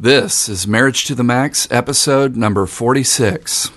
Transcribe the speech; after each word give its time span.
This 0.00 0.48
is 0.48 0.68
Marriage 0.68 1.06
to 1.06 1.16
the 1.16 1.24
Max, 1.24 1.66
episode 1.72 2.36
number 2.36 2.66
46. 2.66 3.72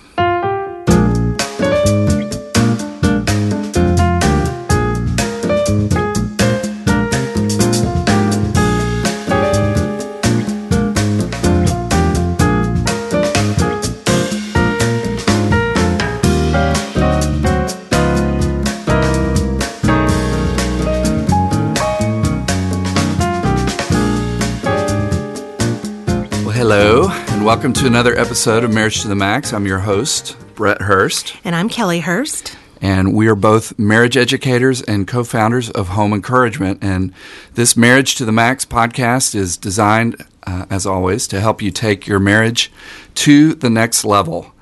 Welcome 27.62 27.80
to 27.80 27.86
another 27.86 28.18
episode 28.18 28.64
of 28.64 28.74
Marriage 28.74 29.02
to 29.02 29.08
the 29.08 29.14
Max. 29.14 29.52
I'm 29.52 29.66
your 29.66 29.78
host, 29.78 30.36
Brett 30.56 30.82
Hurst, 30.82 31.36
And 31.44 31.54
I'm 31.54 31.68
Kellie 31.68 32.00
Hurst. 32.00 32.56
and 32.80 33.14
we 33.14 33.28
are 33.28 33.36
both 33.36 33.78
marriage 33.78 34.16
educators 34.16 34.82
and 34.82 35.06
co 35.06 35.22
founders 35.22 35.70
of 35.70 35.90
Home 35.90 36.12
Encouragement. 36.12 36.82
And 36.82 37.14
this 37.54 37.76
Marriage 37.76 38.16
to 38.16 38.24
the 38.24 38.32
Max 38.32 38.64
podcast 38.64 39.36
is 39.36 39.56
designed, 39.56 40.26
uh, 40.44 40.66
as 40.70 40.86
always, 40.86 41.28
to 41.28 41.40
help 41.40 41.62
you 41.62 41.70
take 41.70 42.04
your 42.04 42.18
marriage 42.18 42.72
to 43.14 43.54
the 43.54 43.70
next 43.70 44.04
level. 44.04 44.52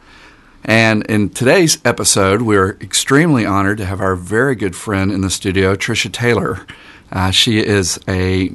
And 0.63 1.07
in 1.07 1.31
today's 1.31 1.79
episode, 1.87 2.43
we're 2.43 2.73
extremely 2.83 3.47
honored 3.47 3.79
to 3.79 3.87
have 3.87 4.03
our 4.03 4.15
very 4.15 4.55
good 4.55 4.77
friend 4.77 5.11
in 5.11 5.23
the 5.23 5.31
studio, 5.31 5.75
Trisha 5.75 6.13
Taylor. 6.13 6.67
Uh, 7.11 7.31
she 7.31 7.61
is 7.61 7.99
a 8.07 8.53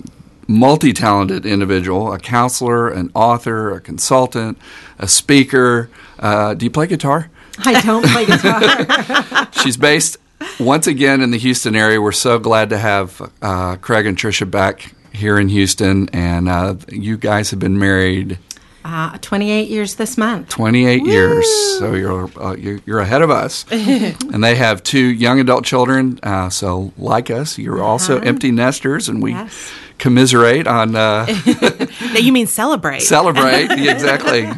multi 0.47 0.93
talented 0.93 1.45
individual, 1.45 2.13
a 2.13 2.19
counselor, 2.19 2.89
an 2.89 3.11
author, 3.13 3.71
a 3.71 3.81
consultant, 3.81 4.57
a 4.99 5.07
speaker. 5.07 5.89
Uh, 6.19 6.53
do 6.53 6.65
you 6.65 6.69
play 6.71 6.87
guitar? 6.87 7.29
I 7.59 7.81
don't 7.81 8.05
play 8.05 8.25
guitar. 8.27 9.49
She's 9.63 9.77
based 9.77 10.17
once 10.59 10.87
again 10.87 11.21
in 11.21 11.31
the 11.31 11.37
Houston 11.37 11.75
area. 11.75 12.01
We're 12.01 12.11
so 12.11 12.39
glad 12.39 12.69
to 12.69 12.77
have 12.77 13.21
uh, 13.41 13.77
Craig 13.77 14.05
and 14.05 14.17
Trisha 14.17 14.49
back 14.49 14.93
here 15.13 15.39
in 15.39 15.49
Houston. 15.49 16.09
And 16.09 16.49
uh, 16.49 16.75
you 16.89 17.17
guys 17.17 17.51
have 17.51 17.59
been 17.59 17.79
married 17.79 18.37
uh, 18.83 19.17
28 19.19 19.67
years 19.67 19.95
this 19.95 20.15
month. 20.15 20.47
28 20.49 21.05
years, 21.07 21.47
so 21.79 21.95
you're, 21.95 22.29
uh, 22.39 22.55
you're 22.55 22.79
you're 22.85 22.99
ahead 22.99 23.23
of 23.23 23.31
us. 23.31 23.65
and 23.71 24.43
they 24.43 24.53
have 24.53 24.83
two 24.83 24.99
young 24.99 25.39
adult 25.39 25.65
children. 25.65 26.19
Uh, 26.21 26.51
so, 26.51 26.93
like 26.95 27.31
us, 27.31 27.57
you're 27.57 27.81
also 27.81 28.19
empty 28.19 28.51
nesters, 28.51 29.09
and 29.09 29.23
we 29.23 29.31
Yes. 29.31 29.71
Commiserate 29.97 30.67
on 30.67 30.95
uh, 30.95 31.25
you 32.15 32.31
mean 32.31 32.47
celebrate? 32.47 32.99
celebrate 33.01 33.71
exactly. 33.71 34.49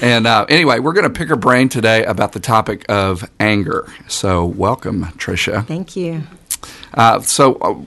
And 0.00 0.26
uh, 0.26 0.46
anyway, 0.48 0.78
we're 0.78 0.94
going 0.94 1.04
to 1.04 1.10
pick 1.10 1.28
her 1.28 1.36
brain 1.36 1.68
today 1.68 2.04
about 2.04 2.32
the 2.32 2.40
topic 2.40 2.86
of 2.88 3.28
anger. 3.38 3.92
So, 4.08 4.46
welcome, 4.46 5.04
Trisha. 5.18 5.66
Thank 5.66 5.94
you. 5.94 6.22
Uh, 6.94 7.20
so, 7.20 7.54
uh, 7.56 7.82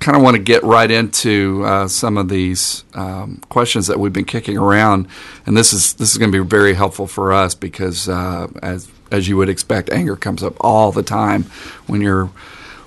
kind 0.00 0.16
of 0.16 0.22
want 0.22 0.36
to 0.36 0.42
get 0.42 0.62
right 0.62 0.90
into 0.90 1.62
uh, 1.64 1.88
some 1.88 2.16
of 2.16 2.28
these 2.28 2.84
um, 2.94 3.42
questions 3.48 3.86
that 3.88 3.98
we've 3.98 4.12
been 4.12 4.24
kicking 4.24 4.56
around, 4.56 5.08
and 5.44 5.56
this 5.56 5.72
is 5.72 5.94
this 5.94 6.12
is 6.12 6.18
going 6.18 6.32
to 6.32 6.42
be 6.42 6.48
very 6.48 6.74
helpful 6.74 7.06
for 7.06 7.32
us 7.32 7.54
because, 7.54 8.08
uh, 8.08 8.46
as 8.62 8.88
as 9.10 9.28
you 9.28 9.36
would 9.36 9.48
expect, 9.48 9.90
anger 9.90 10.16
comes 10.16 10.42
up 10.42 10.54
all 10.60 10.92
the 10.92 11.02
time 11.02 11.44
when 11.86 12.00
you're 12.00 12.30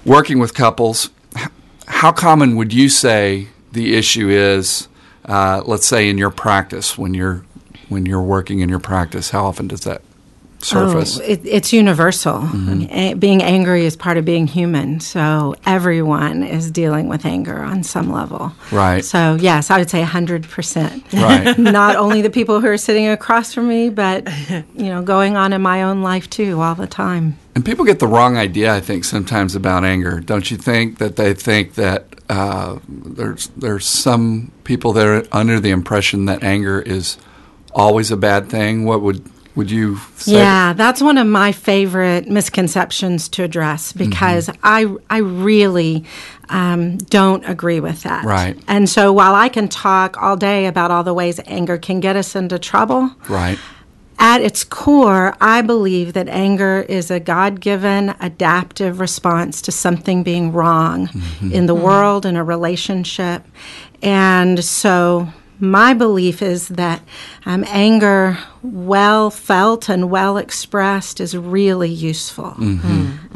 working 0.06 0.40
with 0.40 0.54
couples. 0.54 1.10
How 1.92 2.12
common 2.12 2.56
would 2.56 2.74
you 2.74 2.90
say 2.90 3.50
the 3.74 3.96
issue 3.96 4.30
is? 4.30 4.88
Uh, 5.26 5.62
let's 5.66 5.86
say 5.86 6.10
in 6.10 6.18
your 6.18 6.32
practice 6.32 6.98
when 6.98 7.14
you're 7.14 7.46
when 7.90 8.06
you're 8.06 8.24
working 8.24 8.62
in 8.62 8.70
your 8.70 8.80
practice, 8.80 9.30
how 9.30 9.46
often 9.46 9.68
does 9.68 9.82
that 9.82 10.02
surface? 10.66 11.20
Oh, 11.20 11.24
it, 11.24 11.42
it's 11.44 11.74
universal. 11.74 12.40
Mm-hmm. 12.40 12.86
A- 12.92 13.14
Being 13.16 13.42
angry 13.44 13.86
is 13.86 13.96
part 13.96 14.18
of 14.18 14.26
being 14.26 14.48
human. 14.48 15.00
So 15.00 15.56
everyone 15.66 16.44
is 16.44 16.72
dealing 16.72 17.08
with 17.08 17.26
anger 17.26 17.58
on 17.60 17.84
some 17.84 18.12
level. 18.12 18.52
Right. 18.72 19.04
So, 19.04 19.38
yes, 19.40 19.70
I 19.72 19.78
would 19.80 19.90
say 19.90 20.04
100%. 20.04 21.14
Right. 21.14 21.58
Not 21.60 21.96
only 21.96 22.22
the 22.22 22.30
people 22.30 22.60
who 22.62 22.68
are 22.68 22.78
sitting 22.78 23.08
across 23.08 23.54
from 23.54 23.68
me, 23.68 23.90
but, 23.90 24.28
you 24.50 24.86
know, 24.86 25.02
going 25.02 25.36
on 25.38 25.54
in 25.54 25.62
my 25.62 25.84
own 25.84 26.02
life 26.02 26.30
too, 26.30 26.62
all 26.62 26.76
the 26.76 26.88
time. 26.88 27.38
And 27.56 27.66
people 27.66 27.84
get 27.84 28.00
the 28.00 28.08
wrong 28.08 28.38
idea, 28.38 28.74
I 28.74 28.80
think, 28.80 29.04
sometimes 29.04 29.56
about 29.56 29.84
anger. 29.84 30.20
Don't 30.22 30.50
you 30.50 30.56
think 30.58 31.00
that 31.00 31.18
they 31.18 31.34
think 31.34 31.74
that 31.76 32.06
uh, 32.30 32.80
there's 32.88 33.48
there's 33.58 33.86
some 33.86 34.54
people 34.64 34.94
that 34.94 35.06
are 35.06 35.26
under 35.34 35.60
the 35.60 35.70
impression 35.72 36.26
that 36.28 36.44
anger 36.44 36.80
is 36.82 37.18
always 37.74 38.10
a 38.10 38.16
bad 38.16 38.48
thing? 38.50 38.86
What 38.86 39.02
would 39.02 39.30
would 39.56 39.70
you 39.70 39.98
say? 40.16 40.34
Yeah, 40.34 40.74
that's 40.74 41.02
one 41.02 41.18
of 41.18 41.28
my 41.28 41.52
favorite 41.52 42.28
misconceptions 42.28 43.28
to 43.30 43.44
address 43.44 43.92
mm-hmm. 43.92 44.10
because 44.10 44.50
I 44.64 44.94
I 45.10 45.18
really 45.18 46.06
um, 46.50 46.98
don't 46.98 47.44
agree 47.46 47.80
with 47.80 48.04
that. 48.04 48.24
Right. 48.26 48.58
And 48.68 48.90
so 48.90 49.12
while 49.12 49.36
I 49.36 49.50
can 49.50 49.68
talk 49.68 50.22
all 50.22 50.38
day 50.38 50.66
about 50.66 50.92
all 50.92 51.04
the 51.04 51.14
ways 51.14 51.40
anger 51.46 51.78
can 51.78 52.00
get 52.00 52.16
us 52.16 52.36
into 52.36 52.60
trouble, 52.60 53.12
Right. 53.28 53.58
at 54.20 54.42
its 54.42 54.64
core, 54.64 55.36
I 55.42 55.62
believe 55.62 56.14
that 56.14 56.28
anger 56.28 56.86
is 56.88 57.10
a 57.10 57.20
God 57.20 57.60
given 57.62 58.16
adaptive 58.20 59.00
response 59.00 59.62
to 59.64 59.72
something 59.72 60.24
being 60.24 60.52
wrong 60.52 61.08
mm-hmm. 61.08 61.52
in 61.52 61.66
the 61.66 61.76
mm-hmm. 61.76 61.86
world, 61.86 62.26
in 62.26 62.36
a 62.36 62.44
relationship. 62.44 63.44
And 64.02 64.64
so, 64.64 65.28
my 65.62 65.94
belief 65.94 66.42
is 66.42 66.68
that 66.70 67.02
um, 67.46 67.64
anger, 67.68 68.38
well 68.64 69.30
felt 69.30 69.90
and 69.90 70.10
well 70.10 70.38
expressed, 70.38 71.20
is 71.20 71.38
really 71.38 71.90
useful. 71.90 72.56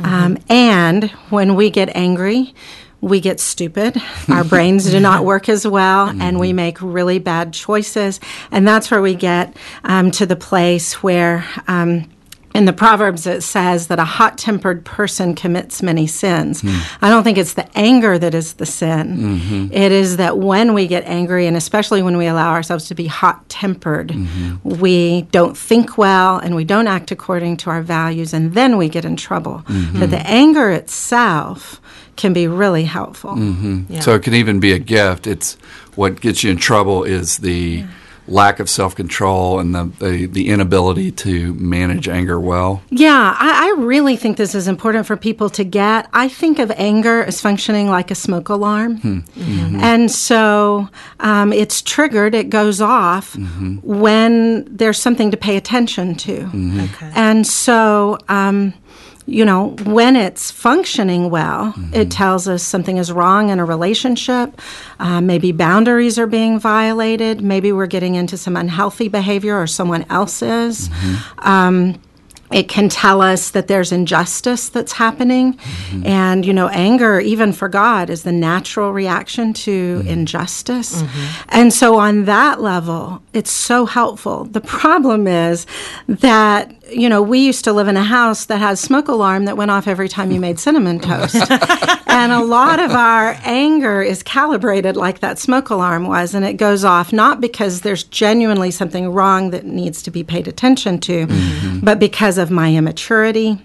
Um, 0.04 0.38
and 0.50 1.10
when 1.30 1.56
we 1.56 1.70
get 1.70 1.96
angry, 1.96 2.54
we 3.02 3.20
get 3.20 3.40
stupid. 3.40 3.96
Our 4.30 4.44
brains 4.44 4.90
do 4.90 5.00
not 5.00 5.24
work 5.24 5.48
as 5.48 5.68
well, 5.68 6.10
and 6.20 6.40
we 6.40 6.52
make 6.54 6.82
really 6.82 7.20
bad 7.20 7.54
choices. 7.54 8.20
And 8.52 8.68
that's 8.68 8.90
where 8.90 9.02
we 9.02 9.14
get 9.16 9.56
um, 9.84 10.12
to 10.12 10.26
the 10.26 10.36
place 10.36 11.04
where. 11.04 11.46
Um, 11.68 12.10
in 12.56 12.66
the 12.66 12.74
Proverbs, 12.74 13.28
it 13.28 13.44
says 13.44 13.88
that 13.88 14.00
a 14.00 14.06
hot 14.06 14.38
tempered 14.38 14.86
person 14.86 15.36
commits 15.36 15.84
many 15.84 16.08
sins. 16.08 16.62
Hmm. 16.62 16.80
I 17.02 17.10
don't 17.10 17.24
think 17.24 17.38
it's 17.38 17.54
the 17.54 17.68
anger 17.78 18.18
that 18.18 18.34
is 18.34 18.54
the 18.54 18.66
sin. 18.66 19.18
Mm-hmm. 19.18 19.74
It 19.74 19.92
is 19.92 20.18
that 20.18 20.38
when 20.38 20.74
we 20.74 20.88
get 20.88 21.04
angry, 21.06 21.48
and 21.48 21.58
especially 21.58 22.02
when 22.02 22.18
we 22.18 22.28
allow 22.28 22.52
ourselves 22.52 22.88
to 22.88 22.96
be 22.96 23.08
hot 23.08 23.48
tempered, 23.50 24.10
mm-hmm. 24.10 24.70
we 24.80 25.24
don't 25.24 25.58
think 25.58 25.98
well 25.98 26.38
and 26.38 26.56
we 26.56 26.64
don't 26.64 26.88
act 26.88 27.12
according 27.12 27.58
to 27.58 27.70
our 27.70 27.82
values, 27.82 28.34
and 28.34 28.54
then 28.54 28.78
we 28.78 28.88
get 28.90 29.06
in 29.06 29.16
trouble. 29.16 29.64
Mm-hmm. 29.68 30.00
But 30.00 30.10
the 30.12 30.26
anger 30.26 30.72
itself 30.72 31.82
can 32.16 32.32
be 32.32 32.48
really 32.48 32.86
helpful. 32.86 33.36
So 34.02 34.16
it 34.16 34.24
can 34.24 34.34
even 34.34 34.60
be 34.60 34.72
a 34.72 34.80
gift. 34.80 35.28
It's 35.28 35.56
what 35.96 36.22
gets 36.22 36.44
you 36.44 36.52
in 36.52 36.58
trouble 36.58 37.04
is 37.04 37.40
the 37.40 37.84
lack 38.28 38.60
of 38.60 38.70
self 38.70 38.96
control 38.96 39.60
and 39.60 39.76
the, 39.76 39.92
the 40.00 40.26
the 40.26 40.50
inability 40.50 41.12
to 41.12 41.54
manage 41.56 42.08
anger 42.08 42.40
well. 42.40 42.82
Yeah, 42.90 43.36
I, 43.38 43.70
I 43.70 43.82
really 43.82 44.16
think 44.16 44.38
this 44.38 44.56
is 44.56 44.68
important 44.68 45.06
for 45.06 45.16
people 45.16 45.50
to 45.52 45.64
get. 45.64 46.10
I 46.14 46.28
think 46.28 46.60
of 46.60 46.72
anger 46.72 47.24
as 47.24 47.42
functioning 47.42 47.90
like 47.90 48.12
a 48.12 48.16
smoke 48.16 48.50
alarm. 48.50 49.26
And 49.82 50.10
so 50.12 50.90
um, 51.20 51.54
it's 51.54 51.82
triggered, 51.82 52.34
it 52.34 52.50
goes 52.50 52.82
off 52.82 53.36
when 53.84 54.66
there's 54.66 54.98
something 55.00 55.32
to 55.32 55.38
pay 55.38 55.58
attention 55.58 56.16
to. 56.16 56.50
And 57.16 57.46
so. 57.46 58.18
Um, 58.28 58.74
you 59.28 59.44
know, 59.44 59.70
when 59.86 60.16
it's 60.16 60.52
functioning 60.52 61.30
well, 61.32 61.74
it 61.94 62.12
tells 62.12 62.48
us 62.48 62.62
something 62.62 62.98
is 62.98 63.12
wrong 63.12 63.50
in 63.50 63.60
a 63.60 63.66
relationship. 63.66 64.62
Uh, 65.00 65.20
maybe 65.20 65.52
boundaries 65.52 66.20
are 66.20 66.28
being 66.28 66.60
violated. 66.60 67.42
Maybe 67.42 67.72
we're 67.72 67.88
getting 67.88 68.16
into 68.16 68.38
some 68.38 68.56
unhealthy 68.56 69.08
behavior 69.08 69.60
or 69.60 69.66
someone 69.66 70.06
else 70.10 70.42
is. 70.44 70.90
Um, 71.40 72.00
it 72.56 72.70
can 72.70 72.88
tell 72.88 73.22
us 73.22 73.50
that 73.50 73.68
there's 73.68 73.92
injustice 73.92 74.70
that's 74.70 74.94
happening. 74.94 75.56
Mm-hmm. 75.56 76.08
And, 76.08 76.46
you 76.46 76.54
know, 76.54 76.70
anger, 76.70 77.20
even 77.20 77.52
for 77.52 77.68
God, 77.68 78.10
is 78.10 78.24
the 78.24 78.32
natural 78.32 78.94
reaction 78.94 79.52
to 79.52 80.00
mm-hmm. 80.00 80.08
injustice. 80.08 81.02
Mm-hmm. 81.02 81.50
And 81.50 81.74
so, 81.74 82.00
on 82.00 82.24
that 82.26 82.62
level, 82.62 83.22
it's 83.34 83.52
so 83.52 83.86
helpful. 83.86 84.46
The 84.46 84.62
problem 84.62 85.28
is 85.28 85.68
that, 86.08 86.74
you 86.90 87.10
know, 87.10 87.22
we 87.22 87.40
used 87.40 87.66
to 87.66 87.74
live 87.74 87.90
in 87.90 87.98
a 87.98 88.04
house 88.04 88.46
that 88.46 88.60
had 88.60 88.76
a 88.76 88.78
smoke 88.78 89.10
alarm 89.10 89.44
that 89.46 89.58
went 89.58 89.72
off 89.72 89.86
every 89.86 90.08
time 90.08 90.32
you 90.32 90.40
made 90.40 90.58
cinnamon 90.58 91.02
toast. 91.02 91.36
and 92.16 92.32
a 92.32 92.44
lot 92.44 92.80
of 92.80 92.92
our 92.92 93.38
anger 93.44 94.02
is 94.02 94.24
calibrated 94.24 94.96
like 94.96 95.20
that 95.20 95.38
smoke 95.38 95.70
alarm 95.70 96.08
was, 96.08 96.34
and 96.34 96.46
it 96.46 96.54
goes 96.54 96.84
off 96.84 97.12
not 97.12 97.42
because 97.42 97.82
there's 97.82 98.04
genuinely 98.04 98.72
something 98.72 99.10
wrong 99.10 99.52
that 99.52 99.66
needs 99.66 100.02
to 100.04 100.12
be 100.12 100.24
paid 100.24 100.48
attention 100.48 101.00
to, 101.02 101.28
but 101.84 102.00
because 102.00 102.38
of 102.38 102.50
my 102.50 102.74
immaturity, 102.74 103.60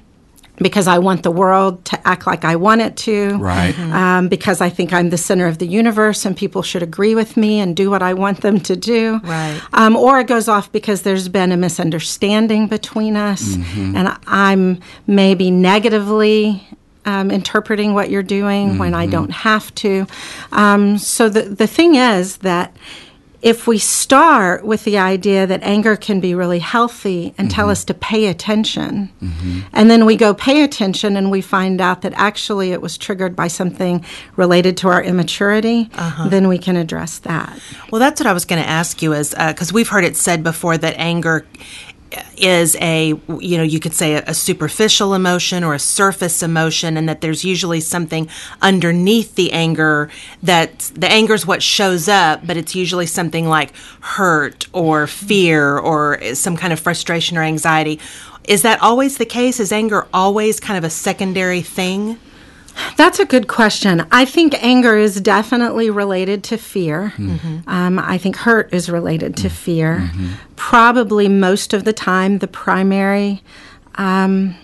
because 0.61 0.87
I 0.87 0.99
want 0.99 1.23
the 1.23 1.31
world 1.31 1.85
to 1.87 2.09
act 2.09 2.27
like 2.27 2.45
I 2.45 2.57
want 2.57 2.83
it 2.83 2.97
to. 2.99 3.37
Right. 3.39 3.79
Um, 3.79 4.29
because 4.29 4.61
I 4.61 4.69
think 4.69 4.93
I'm 4.93 5.11
the 5.11 5.17
center 5.17 5.47
of 5.47 5.59
the 5.59 5.67
universe 5.67 6.27
and 6.27 6.37
people 6.37 6.63
should 6.63 6.83
agree 6.83 7.15
with 7.15 7.37
me 7.37 7.61
and 7.61 7.75
do 7.75 7.91
what 7.91 8.03
I 8.03 8.15
want 8.15 8.43
them 8.43 8.61
to 8.61 8.77
do. 8.77 9.21
Right. 9.25 9.61
Um, 9.73 9.97
or 9.97 10.21
it 10.21 10.27
goes 10.27 10.49
off 10.49 10.71
because 10.71 11.03
there's 11.03 11.29
been 11.29 11.51
a 11.51 11.57
misunderstanding 11.57 12.67
between 12.67 13.17
us 13.17 13.57
and 13.77 14.17
I'm 14.27 14.81
maybe 15.07 15.51
negatively. 15.51 16.67
Um, 17.07 17.31
interpreting 17.31 17.95
what 17.95 18.11
you're 18.11 18.23
doing 18.23 18.77
when 18.77 18.93
I 18.93 19.05
mm-hmm. 19.05 19.13
don't 19.13 19.31
have 19.31 19.75
to. 19.77 20.07
Um, 20.53 20.99
so 20.99 21.31
the 21.31 21.43
the 21.43 21.67
thing 21.67 21.95
is 21.95 22.37
that 22.39 22.77
if 23.43 23.67
we 23.67 23.79
start 23.79 24.65
with 24.65 24.85
the 24.85 24.99
idea 24.99 25.47
that 25.47 25.63
anger 25.63 25.97
can 25.97 26.21
be 26.21 26.35
really 26.35 26.59
healthy 26.59 27.35
and 27.39 27.51
tell 27.51 27.65
mm-hmm. 27.65 27.73
us 27.73 27.85
to 27.87 27.95
pay 27.95 28.27
attention, 28.27 29.11
mm-hmm. 29.23 29.61
and 29.73 29.91
then 29.91 30.05
we 30.05 30.15
go 30.15 30.35
pay 30.35 30.63
attention 30.63 31.17
and 31.17 31.31
we 31.31 31.41
find 31.41 31.81
out 31.81 32.03
that 32.03 32.13
actually 32.17 32.73
it 32.73 32.83
was 32.83 32.99
triggered 32.99 33.35
by 33.35 33.49
something 33.49 34.05
related 34.37 34.77
to 34.77 34.89
our 34.89 35.03
immaturity, 35.03 35.89
uh-huh. 35.95 36.29
then 36.29 36.49
we 36.49 36.59
can 36.59 36.77
address 36.77 37.19
that. 37.21 37.59
Well, 37.91 37.99
that's 37.99 38.21
what 38.21 38.27
I 38.27 38.35
was 38.35 38.45
going 38.45 38.63
to 38.63 38.69
ask 38.69 39.01
you 39.01 39.15
is 39.15 39.35
uh, 39.35 39.53
because 39.53 39.73
we've 39.73 39.89
heard 39.89 40.05
it 40.05 40.17
said 40.17 40.45
before 40.45 40.77
that 40.77 40.95
anger 40.99 41.47
is 42.37 42.77
a 42.81 43.15
you 43.39 43.57
know 43.57 43.63
you 43.63 43.79
could 43.79 43.95
say 43.95 44.15
a, 44.15 44.25
a 44.27 44.35
superficial 44.35 45.15
emotion 45.15 45.63
or 45.63 45.75
a 45.75 45.79
surface 45.79 46.43
emotion 46.43 46.97
and 46.97 47.09
that 47.09 47.21
there's 47.21 47.45
usually 47.45 47.81
something 47.81 48.29
underneath 48.63 49.35
the 49.35 49.53
anger 49.53 50.11
that 50.43 50.91
the 50.95 51.11
anger 51.11 51.35
is 51.35 51.47
what 51.47 51.63
shows 51.63 52.09
up 52.09 52.47
but 52.47 52.57
it's 52.57 52.75
usually 52.75 53.07
something 53.07 53.47
like 53.49 53.73
hurt 54.01 54.67
or 54.73 55.07
fear 55.07 55.79
or 55.79 56.21
some 56.35 56.57
kind 56.57 56.73
of 56.73 56.81
frustration 56.81 57.37
or 57.37 57.43
anxiety. 57.43 57.99
Is 58.45 58.63
that 58.63 58.83
always 58.83 59.19
the 59.19 59.27
case? 59.27 59.61
Is 59.61 59.73
anger 59.73 60.07
always 60.13 60.61
kind 60.61 60.79
of 60.79 60.85
a 60.85 60.91
secondary 60.91 61.63
thing 61.63 62.19
That's 62.97 63.19
a 63.19 63.25
good 63.25 63.49
question. 63.49 64.07
I 64.13 64.25
think 64.25 64.55
anger 64.63 64.97
is 64.97 65.21
definitely 65.21 65.91
related 65.91 66.43
to 66.45 66.57
fear. 66.57 67.13
Um, 67.67 67.99
I 67.99 68.19
think 68.19 68.37
hurt 68.37 68.73
is 68.73 68.91
related 68.91 69.37
to 69.39 69.49
fear. 69.49 70.11
Probably 70.57 71.29
most 71.29 71.73
of 71.73 71.85
the 71.85 71.93
time, 71.93 72.39
the 72.39 72.49
primary. 72.49 73.43
Um, 73.95 74.55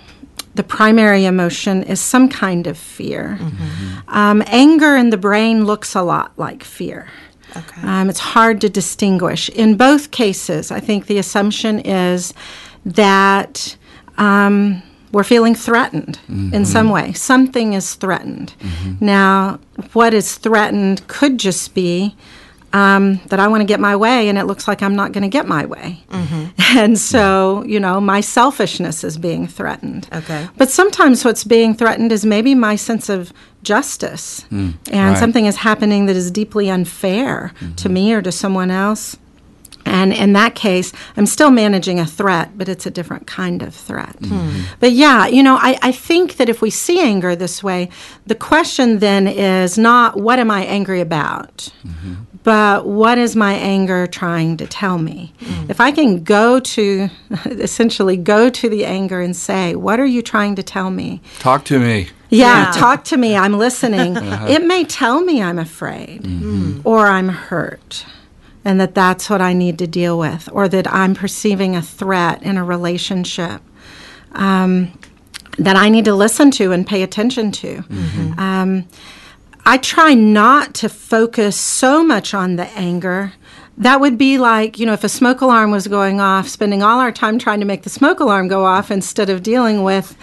the 0.54 0.62
primary 0.62 1.24
emotion 1.26 1.82
is 1.82 2.00
some 2.00 2.28
kind 2.28 2.66
of 2.66 2.78
fear. 2.78 3.38
Um, 4.08 4.42
anger 4.46 4.96
in 4.96 5.10
the 5.10 5.18
brain 5.18 5.64
looks 5.66 5.94
a 5.94 6.02
lot 6.02 6.32
like 6.38 6.62
fear. 6.64 7.08
Okay. 7.56 7.82
Um, 7.82 8.10
it's 8.10 8.20
hard 8.20 8.60
to 8.62 8.68
distinguish. 8.68 9.48
In 9.50 9.76
both 9.76 10.10
cases, 10.10 10.70
I 10.70 10.80
think 10.80 11.06
the 11.06 11.18
assumption 11.18 11.78
is 11.80 12.34
that 12.84 13.76
um, 14.18 14.82
we're 15.16 15.24
feeling 15.24 15.54
threatened 15.54 16.18
in 16.28 16.50
mm-hmm. 16.50 16.64
some 16.64 16.90
way. 16.90 17.10
Something 17.14 17.72
is 17.72 17.94
threatened. 17.94 18.52
Mm-hmm. 18.60 19.02
Now, 19.02 19.58
what 19.94 20.12
is 20.12 20.34
threatened 20.34 21.08
could 21.08 21.38
just 21.38 21.74
be 21.74 22.14
um, 22.74 23.18
that 23.28 23.40
I 23.40 23.48
want 23.48 23.62
to 23.62 23.64
get 23.64 23.80
my 23.80 23.96
way, 23.96 24.28
and 24.28 24.36
it 24.36 24.44
looks 24.44 24.68
like 24.68 24.82
I'm 24.82 24.94
not 24.94 25.12
going 25.12 25.22
to 25.22 25.30
get 25.30 25.46
my 25.48 25.64
way. 25.64 26.04
Mm-hmm. 26.10 26.44
And 26.78 26.98
so, 26.98 27.64
you 27.64 27.80
know, 27.80 27.98
my 27.98 28.20
selfishness 28.20 29.04
is 29.04 29.16
being 29.16 29.46
threatened. 29.46 30.06
Okay. 30.12 30.46
But 30.58 30.68
sometimes 30.68 31.24
what's 31.24 31.44
being 31.44 31.72
threatened 31.74 32.12
is 32.12 32.26
maybe 32.26 32.54
my 32.54 32.76
sense 32.76 33.08
of 33.08 33.32
justice, 33.62 34.44
mm, 34.50 34.74
and 34.90 35.12
right. 35.12 35.18
something 35.18 35.46
is 35.46 35.56
happening 35.56 36.04
that 36.06 36.16
is 36.16 36.30
deeply 36.30 36.68
unfair 36.68 37.54
to 37.76 37.88
me 37.88 38.12
or 38.12 38.20
to 38.20 38.30
someone 38.30 38.70
else. 38.70 39.16
And 39.86 40.12
in 40.12 40.32
that 40.32 40.54
case, 40.56 40.92
I'm 41.16 41.26
still 41.26 41.50
managing 41.50 42.00
a 42.00 42.06
threat, 42.06 42.58
but 42.58 42.68
it's 42.68 42.86
a 42.86 42.90
different 42.90 43.26
kind 43.26 43.62
of 43.62 43.74
threat. 43.74 44.16
Hmm. 44.18 44.62
But 44.80 44.92
yeah, 44.92 45.26
you 45.26 45.42
know, 45.42 45.56
I, 45.56 45.78
I 45.80 45.92
think 45.92 46.36
that 46.36 46.48
if 46.48 46.60
we 46.60 46.70
see 46.70 47.00
anger 47.00 47.36
this 47.36 47.62
way, 47.62 47.88
the 48.26 48.34
question 48.34 48.98
then 48.98 49.28
is 49.28 49.78
not 49.78 50.16
what 50.20 50.40
am 50.40 50.50
I 50.50 50.64
angry 50.64 51.00
about, 51.00 51.72
mm-hmm. 51.86 52.14
but 52.42 52.86
what 52.86 53.16
is 53.16 53.36
my 53.36 53.54
anger 53.54 54.08
trying 54.08 54.56
to 54.56 54.66
tell 54.66 54.98
me? 54.98 55.32
Hmm. 55.38 55.70
If 55.70 55.80
I 55.80 55.92
can 55.92 56.24
go 56.24 56.58
to, 56.58 57.08
essentially 57.46 58.16
go 58.16 58.50
to 58.50 58.68
the 58.68 58.84
anger 58.84 59.20
and 59.20 59.36
say, 59.36 59.76
what 59.76 60.00
are 60.00 60.06
you 60.06 60.20
trying 60.20 60.56
to 60.56 60.64
tell 60.64 60.90
me? 60.90 61.22
Talk 61.38 61.64
to 61.66 61.78
me. 61.78 62.08
Yeah, 62.28 62.64
Yeah. 62.64 62.72
talk 62.72 63.04
to 63.04 63.16
me. 63.16 63.36
I'm 63.36 63.56
listening. 63.56 64.16
Uh-huh. 64.26 64.46
It 64.48 64.66
may 64.66 64.84
tell 64.84 65.20
me 65.20 65.40
I'm 65.40 65.58
afraid 65.58 66.22
mm-hmm. 66.22 66.80
or 66.82 67.06
I'm 67.06 67.28
hurt 67.28 68.04
and 68.66 68.80
that 68.80 68.96
that's 68.96 69.30
what 69.30 69.40
I 69.40 69.52
need 69.52 69.78
to 69.78 69.86
deal 69.86 70.18
with 70.18 70.48
or 70.50 70.68
that 70.68 70.92
I'm 70.92 71.14
perceiving 71.14 71.76
a 71.76 71.82
threat 71.82 72.42
in 72.42 72.56
a 72.56 72.64
relationship 72.64 73.62
um, 74.32 74.98
that 75.56 75.76
I 75.76 75.88
need 75.88 76.04
to 76.06 76.14
listen 76.14 76.50
to 76.52 76.72
and 76.72 76.84
pay 76.84 77.04
attention 77.04 77.52
to. 77.52 77.84
Um, 78.38 78.88
I 79.64 79.78
try 79.78 80.14
not 80.14 80.74
to 80.74 80.88
focus 80.88 81.56
so 81.56 82.02
much 82.02 82.34
on 82.34 82.56
the 82.56 82.66
anger. 82.70 83.32
That 83.78 84.00
would 84.00 84.18
be 84.18 84.36
like, 84.36 84.80
you 84.80 84.86
know, 84.86 84.94
if 84.94 85.04
a 85.04 85.08
smoke 85.08 85.42
alarm 85.42 85.70
was 85.70 85.86
going 85.86 86.20
off, 86.20 86.48
spending 86.48 86.82
all 86.82 86.98
our 86.98 87.12
time 87.12 87.38
trying 87.38 87.60
to 87.60 87.66
make 87.66 87.84
the 87.84 87.90
smoke 87.90 88.18
alarm 88.18 88.48
go 88.48 88.64
off 88.64 88.90
instead 88.90 89.30
of 89.30 89.44
dealing 89.44 89.84
with, 89.84 90.16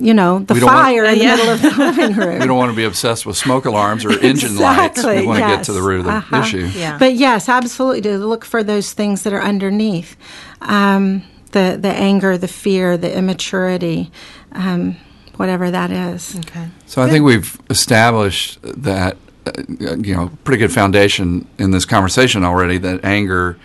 you 0.00 0.14
know, 0.14 0.38
the 0.40 0.54
We 0.54 0.60
don't 0.60 0.66
want- 0.72 0.84
fire 0.86 1.04
in 1.04 1.18
the 1.18 1.24
Yeah. 1.24 1.36
middle 1.36 1.50
of 1.50 1.62
the 1.62 1.70
living 1.78 2.16
room. 2.16 2.38
We 2.40 2.46
don't 2.46 2.56
want 2.58 2.70
to 2.72 2.76
be 2.76 2.84
obsessed 2.84 3.26
with 3.26 3.36
smoke 3.36 3.66
alarms 3.66 4.04
or 4.04 4.10
engine 4.18 4.56
lights. 4.56 5.02
We 5.04 5.10
Exactly, 5.10 5.26
want 5.26 5.38
to 5.40 5.46
get 5.46 5.64
to 5.64 5.72
the 5.72 5.82
root 5.82 6.00
of 6.00 6.04
the 6.06 6.12
Uh-huh. 6.12 6.40
issue. 6.40 6.68
Yeah. 6.74 6.96
But 6.98 7.14
yes, 7.14 7.48
absolutely 7.48 8.00
to 8.02 8.18
look 8.18 8.44
for 8.44 8.62
those 8.62 8.92
things 8.92 9.22
that 9.22 9.32
are 9.32 9.42
underneath 9.42 10.16
um, 10.62 11.22
the 11.52 11.78
the 11.80 11.88
anger, 11.92 12.36
the 12.38 12.48
fear, 12.48 12.96
the 12.96 13.12
immaturity, 13.16 14.10
um, 14.52 14.96
whatever 15.36 15.70
that 15.70 15.90
is. 15.90 16.36
okay 16.38 16.68
So 16.86 17.02
I 17.02 17.08
think 17.10 17.24
we've 17.24 17.58
established 17.70 18.58
that, 18.62 19.16
uh, 19.46 19.52
you 19.78 20.14
know, 20.14 20.30
pretty 20.44 20.58
good 20.60 20.72
foundation 20.72 21.46
in 21.58 21.70
this 21.70 21.84
conversation 21.84 22.44
already 22.44 22.78
that 22.78 23.04
anger 23.04 23.56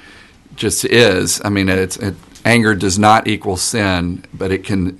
just 0.55 0.85
is. 0.85 1.41
I 1.43 1.49
mean, 1.49 1.67
it's 1.69 1.97
it, 1.97 2.15
anger 2.45 2.75
does 2.75 2.97
not 2.97 3.27
equal 3.27 3.57
sin, 3.57 4.23
but 4.33 4.51
it 4.51 4.63
can 4.63 4.97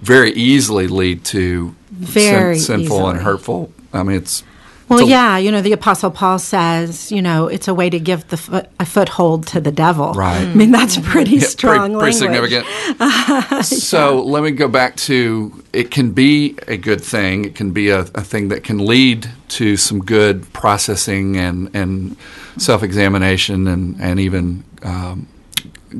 very 0.00 0.32
easily 0.32 0.86
lead 0.88 1.24
to 1.26 1.74
Very 1.90 2.58
sinful 2.58 3.08
and 3.08 3.20
hurtful. 3.20 3.72
I 3.92 4.02
mean, 4.02 4.16
it's 4.18 4.44
Well, 4.88 5.00
it's 5.00 5.08
a- 5.08 5.10
yeah, 5.10 5.36
you 5.38 5.50
know, 5.50 5.60
the 5.60 5.72
Apostle 5.72 6.10
Paul 6.10 6.38
says, 6.38 7.10
you 7.10 7.20
know, 7.20 7.46
it's 7.48 7.66
a 7.68 7.74
way 7.74 7.90
to 7.90 7.98
give 7.98 8.28
the 8.28 8.36
foot, 8.36 8.68
a 8.78 8.86
foothold 8.86 9.46
to 9.48 9.60
the 9.60 9.72
devil. 9.72 10.12
Right. 10.12 10.46
I 10.46 10.54
mean, 10.54 10.70
that's 10.70 10.96
pretty 10.98 11.36
Yeah, 11.36 11.46
strong 11.48 11.98
pretty, 11.98 11.98
pretty 11.98 12.16
significant. 12.18 12.66
so 13.64 14.22
let 14.22 14.42
me 14.42 14.50
go 14.50 14.68
back 14.68 14.96
to 14.96 15.62
it 15.72 15.90
can 15.90 16.12
be 16.12 16.56
a 16.68 16.76
good 16.76 17.00
thing. 17.02 17.44
It 17.44 17.54
can 17.54 17.72
be 17.72 17.88
a, 17.90 18.00
a 18.00 18.22
thing 18.22 18.48
that 18.48 18.64
can 18.64 18.84
lead 18.84 19.28
to 19.48 19.76
some 19.76 20.00
good 20.04 20.50
processing 20.52 21.36
and, 21.36 21.70
and 21.74 22.16
self 22.56 22.82
examination 22.82 23.66
and, 23.66 24.00
and 24.00 24.20
even 24.20 24.64
um, 24.82 25.26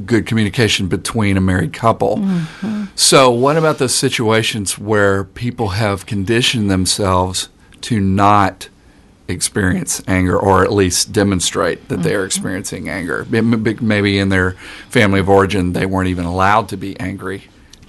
good 0.07 0.27
communication 0.27 0.89
between 0.89 1.37
a 1.37 1.41
married 1.41 1.73
couple. 1.73 2.25
So, 2.95 3.31
what 3.31 3.57
about 3.57 3.79
those 3.79 3.95
situations 3.95 4.79
where 4.79 5.25
people 5.25 5.69
have 5.69 6.07
conditioned 6.07 6.71
themselves 6.71 7.49
to 7.83 8.01
not 8.01 8.69
experience 9.29 10.03
anger 10.09 10.39
or 10.39 10.65
at 10.65 10.73
least 10.73 11.13
demonstrate 11.13 11.89
that 11.89 12.03
they're 12.03 12.21
mm-hmm. 12.21 12.27
experiencing 12.27 12.89
anger? 12.89 13.27
M- 13.33 13.67
m- 13.67 13.79
Maybe 13.81 14.19
in 14.19 14.31
their 14.31 14.53
family 14.89 15.21
of 15.21 15.29
origin, 15.29 15.73
they 15.73 15.87
weren't 15.87 16.09
even 16.09 16.25
allowed 16.25 16.69
to 16.71 16.77
be 16.77 16.99
angry 16.99 17.45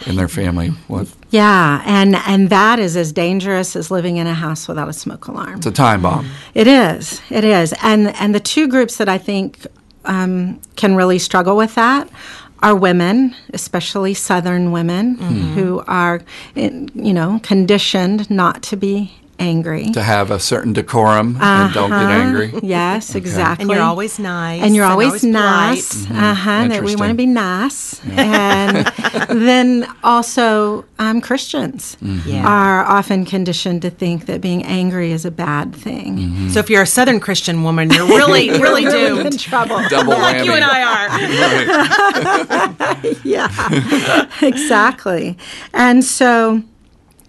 in 0.05 0.15
their 0.15 0.27
family. 0.27 0.69
What? 0.87 1.07
Yeah, 1.31 1.81
and 1.85 2.15
and 2.15 2.49
that 2.49 2.79
is 2.79 2.95
as 2.95 3.11
dangerous 3.11 3.75
as 3.75 3.91
living 3.91 4.17
in 4.17 4.27
a 4.27 4.33
house 4.33 4.67
without 4.67 4.89
a 4.89 4.93
smoke 4.93 5.27
alarm. 5.27 5.57
It's 5.57 5.65
a 5.65 5.71
time 5.71 6.01
bomb. 6.01 6.29
It 6.53 6.67
is. 6.67 7.21
It 7.29 7.43
is. 7.43 7.73
And 7.81 8.09
and 8.15 8.33
the 8.33 8.39
two 8.39 8.67
groups 8.67 8.97
that 8.97 9.09
I 9.09 9.17
think 9.17 9.65
um, 10.05 10.59
can 10.75 10.95
really 10.95 11.19
struggle 11.19 11.55
with 11.55 11.75
that 11.75 12.09
are 12.61 12.75
women, 12.75 13.35
especially 13.53 14.13
Southern 14.13 14.71
women, 14.71 15.15
who 15.55 15.81
are, 15.87 16.21
you 16.55 17.13
know, 17.13 17.39
conditioned 17.41 18.29
not 18.29 18.61
to 18.63 18.75
be 18.75 19.13
angry. 19.39 19.85
To 19.91 20.01
have 20.03 20.31
a 20.31 20.39
certain 20.39 20.73
decorum 20.73 21.37
and 21.41 21.73
don't 21.73 21.89
get 21.89 21.99
Uh-huh. 21.99 22.11
angry. 22.11 22.53
Yes, 22.61 23.15
exactly. 23.15 23.63
and 23.63 23.71
you're 23.71 23.81
always 23.81 24.19
nice 24.19 24.61
and 24.63 24.75
you're 24.75 24.85
always, 24.85 25.21
polite. 25.21 25.33
nice. 25.33 26.05
Uh-huh, 26.09 26.67
that 26.67 26.83
we 26.83 26.95
want 26.95 27.09
to 27.09 27.15
be 27.15 27.25
nice. 27.25 27.99
And 28.15 28.85
then 29.29 29.87
also, 30.03 30.85
um, 30.99 31.21
Christians 31.21 31.97
Yeah. 32.25 32.45
are 32.47 32.83
often 32.85 33.25
conditioned 33.25 33.81
to 33.83 33.89
think 33.89 34.25
that 34.27 34.41
being 34.41 34.63
angry 34.63 35.11
is 35.11 35.25
a 35.25 35.31
bad 35.31 35.73
thing. 35.75 36.49
so 36.51 36.59
if 36.59 36.69
you're 36.69 36.81
a 36.83 36.85
southern 36.85 37.19
christian 37.19 37.63
woman 37.63 37.89
you're 37.89 38.05
really 38.07 38.49
really 38.65 38.85
Really 38.85 39.25
in 39.27 39.37
trouble. 39.37 39.79
Double 39.89 40.13
like 40.13 40.43
you 40.45 40.53
and 40.53 40.63
i 40.63 40.79
are 40.93 41.09
yeah, 43.23 44.27
exactly. 44.41 45.37
And 45.73 46.03
so, 46.03 46.61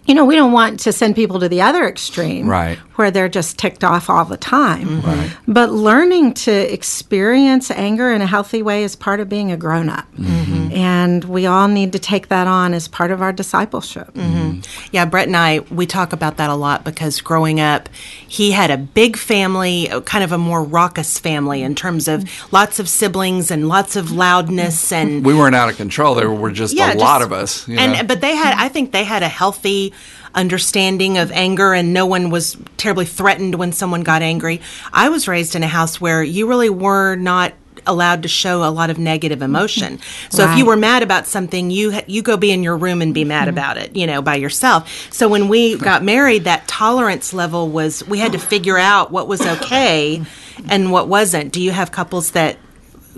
you 0.06 0.14
know, 0.14 0.24
we 0.24 0.34
don't 0.34 0.52
want 0.52 0.80
to 0.80 0.92
send 0.92 1.14
people 1.14 1.38
to 1.40 1.48
the 1.48 1.62
other 1.62 1.86
extreme, 1.86 2.48
Right. 2.48 2.78
where 2.96 3.10
they're 3.10 3.28
just 3.28 3.58
ticked 3.58 3.84
off 3.84 4.10
all 4.10 4.24
the 4.24 4.36
time. 4.36 4.88
Mm-hmm. 4.88 5.06
Right. 5.08 5.36
But 5.46 5.70
learning 5.70 6.34
to 6.34 6.50
experience 6.72 7.70
anger 7.70 8.10
in 8.12 8.20
a 8.20 8.26
healthy 8.26 8.62
way 8.62 8.82
is 8.82 8.96
part 8.96 9.20
of 9.20 9.28
being 9.28 9.52
a 9.52 9.56
grown 9.56 9.88
up. 9.88 10.10
Mm-hmm. 10.16 10.72
And 10.72 11.24
we 11.24 11.46
all 11.46 11.68
need 11.68 11.92
to 11.92 11.98
take 11.98 12.28
that 12.28 12.46
on 12.46 12.74
as 12.74 12.88
part 12.88 13.10
of 13.10 13.20
our 13.22 13.32
discipleship. 13.32 14.12
Mm-hmm. 14.14 14.60
Yeah, 14.92 15.04
Brett 15.04 15.26
and 15.28 15.36
I, 15.36 15.60
we 15.70 15.86
talk 15.86 16.12
about 16.12 16.36
that 16.38 16.50
a 16.50 16.54
lot 16.54 16.84
because 16.84 17.20
growing 17.20 17.60
up, 17.60 17.88
he 18.26 18.52
had 18.52 18.70
a 18.70 18.76
big 18.78 19.16
family, 19.16 19.90
uh, 19.90 20.00
kind 20.00 20.24
of 20.24 20.32
a 20.32 20.38
more 20.38 20.62
raucous 20.62 21.18
family 21.18 21.62
in 21.62 21.74
terms 21.74 22.08
of 22.08 22.24
lots 22.52 22.78
of 22.78 22.88
siblings 22.88 23.50
and 23.50 23.68
lots 23.68 23.96
of 23.96 24.10
loudness 24.12 24.92
and 24.92 25.24
We 25.24 25.34
weren't 25.34 25.54
out 25.56 25.68
of 25.68 25.76
control. 25.76 26.14
There 26.14 26.30
were 26.30 26.50
just 26.52 26.74
a 26.78 26.94
lot 26.94 27.22
of 27.22 27.32
us. 27.32 27.66
you 27.68 27.78
and 27.78 27.92
know? 27.92 28.02
but 28.04 28.20
they 28.20 28.34
had, 28.34 28.54
I 28.56 28.68
think 28.68 28.92
they 28.92 29.04
had 29.04 29.22
a 29.22 29.28
healthy 29.28 29.92
understanding 30.34 31.18
of 31.18 31.30
anger, 31.32 31.72
and 31.72 31.92
no 31.92 32.06
one 32.06 32.30
was 32.30 32.56
terribly 32.76 33.04
threatened 33.04 33.56
when 33.56 33.72
someone 33.72 34.02
got 34.02 34.22
angry. 34.22 34.60
I 34.92 35.08
was 35.08 35.28
raised 35.28 35.54
in 35.54 35.62
a 35.62 35.68
house 35.68 36.00
where 36.00 36.22
you 36.22 36.48
really 36.48 36.70
were 36.70 37.16
not 37.16 37.54
allowed 37.86 38.22
to 38.22 38.28
show 38.28 38.62
a 38.62 38.70
lot 38.70 38.90
of 38.90 38.98
negative 38.98 39.42
emotion. 39.42 39.98
So 40.30 40.50
if 40.50 40.56
you 40.56 40.64
were 40.64 40.76
mad 40.76 41.02
about 41.02 41.26
something, 41.26 41.70
you 41.70 42.00
you 42.06 42.22
go 42.22 42.36
be 42.36 42.52
in 42.52 42.62
your 42.62 42.76
room 42.76 43.02
and 43.02 43.12
be 43.12 43.24
mad 43.24 43.42
mm-hmm. 43.42 43.50
about 43.50 43.76
it, 43.76 43.96
you 43.96 44.06
know, 44.06 44.22
by 44.22 44.36
yourself. 44.36 45.12
So 45.12 45.28
when 45.28 45.48
we 45.48 45.76
got 45.76 46.04
married, 46.04 46.44
that 46.44 46.66
tolerance 46.68 47.34
level 47.34 47.68
was 47.68 48.06
we 48.06 48.18
had 48.18 48.32
to 48.32 48.38
figure 48.38 48.78
out 48.78 49.10
what 49.10 49.26
was 49.26 49.44
okay 49.44 50.22
and 50.68 50.92
what 50.92 51.08
wasn't. 51.08 51.52
Do 51.52 51.60
you 51.60 51.72
have 51.72 51.90
couples 51.90 52.30
that 52.30 52.58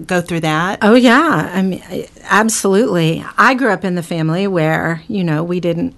go 0.07 0.21
through 0.21 0.41
that? 0.41 0.79
Oh 0.83 0.95
yeah, 0.95 1.51
I 1.53 1.63
mean, 1.63 1.83
absolutely. 2.23 3.25
I 3.37 3.55
grew 3.55 3.71
up 3.71 3.85
in 3.85 3.95
the 3.95 4.03
family 4.03 4.47
where 4.47 5.03
you 5.07 5.23
know 5.23 5.45
we 5.45 5.61
didn't, 5.61 5.95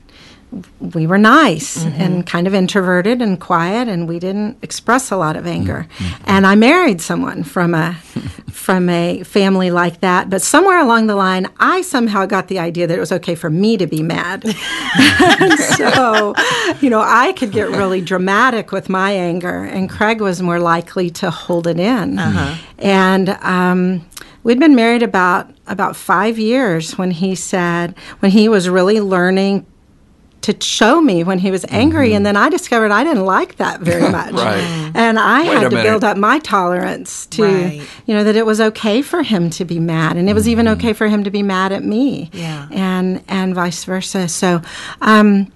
we 0.81 1.07
were 1.07 1.19
nice 1.19 1.79
mm-hmm. 1.79 2.01
and 2.01 2.27
kind 2.27 2.47
of 2.47 2.55
introverted 2.55 3.21
and 3.23 3.41
quiet, 3.41 3.89
and 3.89 4.09
we 4.09 4.19
didn't 4.19 4.59
express 4.63 5.11
a 5.11 5.17
lot 5.17 5.37
of 5.37 5.47
anger. 5.47 5.87
Mm-hmm. 5.99 6.25
And 6.27 6.47
I 6.47 6.55
married 6.55 7.01
someone 7.01 7.43
from 7.43 7.75
a 7.75 7.95
from 8.51 8.89
a 8.89 9.23
family 9.25 9.71
like 9.71 10.01
that, 10.01 10.31
but 10.31 10.41
somewhere 10.41 10.81
along 10.81 11.07
the 11.07 11.17
line, 11.17 11.47
I 11.59 11.83
somehow 11.83 12.25
got 12.25 12.49
the 12.49 12.59
idea 12.59 12.87
that 12.87 12.97
it 12.97 13.01
was 13.01 13.13
okay 13.13 13.35
for 13.35 13.51
me 13.51 13.77
to 13.77 13.87
be 13.87 14.03
mad. 14.03 14.45
So, 15.77 16.35
you 16.81 16.89
know, 16.89 17.01
I 17.01 17.33
could 17.33 17.51
get 17.51 17.69
really 17.69 18.01
dramatic 18.01 18.73
with 18.73 18.89
my 18.89 19.13
anger, 19.13 19.65
and 19.65 19.91
Craig 19.91 20.21
was 20.21 20.41
more 20.41 20.61
likely 20.61 21.11
to 21.11 21.31
hold 21.31 21.67
it 21.67 21.79
in. 21.79 22.19
Uh-huh. 22.19 22.57
And 22.79 23.31
um, 23.41 24.09
we'd 24.45 24.61
been 24.61 24.75
married 24.75 25.03
about 25.03 25.51
about 25.67 25.97
five 25.97 26.39
years 26.39 26.97
when 26.97 27.11
he 27.11 27.35
said 27.35 27.97
when 28.21 28.31
he 28.31 28.49
was 28.49 28.69
really 28.69 29.01
learning 29.01 29.67
to 30.45 30.55
show 30.61 31.01
me 31.01 31.25
when 31.25 31.39
he 31.39 31.51
was 31.51 31.65
angry, 31.71 32.13
and 32.15 32.25
then 32.27 32.37
I 32.37 32.49
discovered 32.51 32.91
I 32.91 33.03
didn't 33.03 33.25
like 33.25 33.57
that 33.57 33.81
very 33.81 34.11
much, 34.19 34.33
Right. 34.35 34.93
and 34.95 35.19
I 35.19 35.41
Wait 35.43 35.49
had 35.59 35.71
to 35.71 35.77
build 35.83 36.05
up 36.05 36.17
my 36.17 36.39
tolerance 36.39 37.27
to, 37.35 37.43
Right. 37.45 37.83
you 38.07 38.15
know, 38.15 38.23
that 38.25 38.37
it 38.37 38.45
was 38.45 38.61
okay 38.61 39.01
for 39.03 39.23
him 39.23 39.49
to 39.51 39.65
be 39.65 39.79
mad, 39.81 40.17
and 40.19 40.29
it 40.29 40.35
was 40.35 40.47
even 40.49 40.69
okay 40.69 40.93
for 40.93 41.09
him 41.09 41.25
to 41.25 41.31
be 41.31 41.43
mad 41.43 41.73
at 41.73 41.83
me, 41.85 42.31
Yeah. 42.33 42.67
and 42.71 43.23
and 43.29 43.55
vice 43.55 43.85
versa. 43.85 44.29
So. 44.29 44.61
Um, 45.01 45.49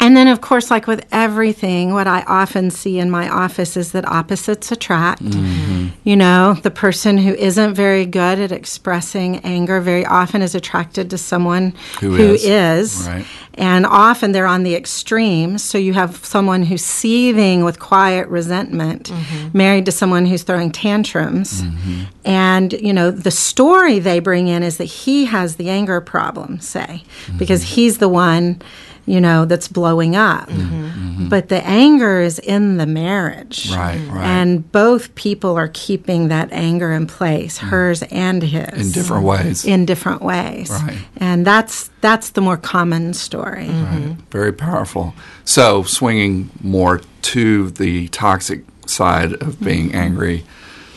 and 0.00 0.16
then, 0.16 0.28
of 0.28 0.40
course, 0.40 0.70
like 0.70 0.86
with 0.86 1.04
everything, 1.12 1.92
what 1.92 2.06
I 2.06 2.22
often 2.22 2.70
see 2.70 2.98
in 2.98 3.10
my 3.10 3.28
office 3.28 3.76
is 3.76 3.92
that 3.92 4.06
opposites 4.06 4.70
attract. 4.70 5.22
Mm-hmm. 5.22 5.88
You 6.04 6.16
know, 6.16 6.54
the 6.62 6.70
person 6.70 7.18
who 7.18 7.34
isn't 7.34 7.74
very 7.74 8.06
good 8.06 8.38
at 8.38 8.52
expressing 8.52 9.38
anger 9.38 9.80
very 9.80 10.04
often 10.04 10.42
is 10.42 10.54
attracted 10.54 11.10
to 11.10 11.18
someone 11.18 11.74
Who 12.00 12.14
who 12.14 12.34
is. 12.34 12.44
is. 12.44 13.08
Right. 13.08 13.26
And 13.54 13.86
often 13.86 14.32
they're 14.32 14.46
on 14.46 14.64
the 14.64 14.74
extremes. 14.74 15.64
So 15.64 15.78
you 15.78 15.94
have 15.94 16.24
someone 16.24 16.62
who's 16.62 16.84
seething 16.84 17.64
with 17.64 17.78
quiet 17.80 18.28
resentment 18.28 19.10
mm-hmm. 19.10 19.56
married 19.56 19.86
to 19.86 19.92
someone 19.92 20.26
who's 20.26 20.42
throwing 20.42 20.70
tantrums. 20.70 21.62
Mm-hmm. 21.62 22.02
And, 22.26 22.72
you 22.74 22.92
know, 22.92 23.10
the 23.10 23.30
story 23.30 23.98
they 23.98 24.20
bring 24.20 24.48
in 24.48 24.62
is 24.62 24.76
that 24.76 24.84
he 24.84 25.24
has 25.24 25.56
the 25.56 25.70
anger 25.70 26.00
problem, 26.02 26.60
say, 26.60 27.02
because 27.38 27.62
he's 27.62 27.96
the 27.98 28.08
one, 28.10 28.60
you 29.06 29.20
know, 29.20 29.44
that's 29.44 29.68
blowing 29.68 30.16
up. 30.16 30.48
Mm-hmm. 30.48 30.86
Mm-hmm. 31.16 31.28
But 31.28 31.48
the 31.48 31.64
anger 31.64 32.20
is 32.20 32.38
in 32.38 32.76
the 32.76 32.86
marriage. 32.86 33.70
Right, 33.70 33.98
right. 34.08 34.24
And 34.24 34.70
both 34.70 35.14
people 35.14 35.56
are 35.56 35.70
keeping 35.72 36.28
that 36.28 36.52
anger 36.52 36.92
in 36.92 37.06
place, 37.06 37.58
mm. 37.58 37.68
hers 37.68 38.02
and 38.04 38.42
his 38.42 38.68
in 38.88 38.92
different 38.92 39.24
ways. 39.24 39.64
in 39.64 39.86
different 39.86 40.22
ways. 40.22 40.70
Right. 40.70 40.98
And 41.16 41.46
that's 41.46 41.88
that's 42.00 42.30
the 42.30 42.40
more 42.40 42.56
common 42.56 43.14
story. 43.14 43.68
Right. 43.68 44.16
Very 44.30 44.52
powerful. 44.52 45.14
So, 45.44 45.84
swinging 45.84 46.50
more 46.62 47.00
to 47.22 47.70
the 47.70 48.08
toxic 48.08 48.64
side 48.86 49.32
of 49.34 49.60
being 49.60 49.88
mm-hmm. 49.88 49.98
angry, 49.98 50.44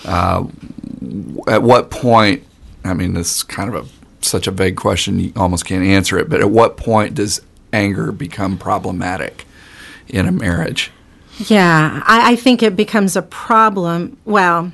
uh, 0.06 0.46
at 1.48 1.64
what 1.64 1.92
point? 1.92 2.44
I 2.84 2.94
mean, 2.94 3.14
this 3.14 3.38
is 3.38 3.44
kind 3.44 3.74
of 3.74 3.86
a, 3.86 4.26
such 4.26 4.48
a 4.48 4.52
vague 4.52 4.76
question, 4.76 5.20
you 5.20 5.34
almost 5.36 5.66
can't 5.66 5.84
answer 5.84 6.18
it, 6.18 6.30
but 6.30 6.40
at 6.40 6.50
what 6.50 6.78
point 6.78 7.14
does 7.16 7.42
anger 7.74 8.12
become 8.12 8.58
problematic 8.58 9.46
in 10.08 10.26
a 10.28 10.32
marriage? 10.32 10.92
Yeah, 11.48 12.04
I, 12.06 12.34
I 12.34 12.36
think 12.36 12.62
it 12.62 12.76
becomes 12.76 13.16
a 13.16 13.22
problem. 13.22 14.18
Well, 14.26 14.72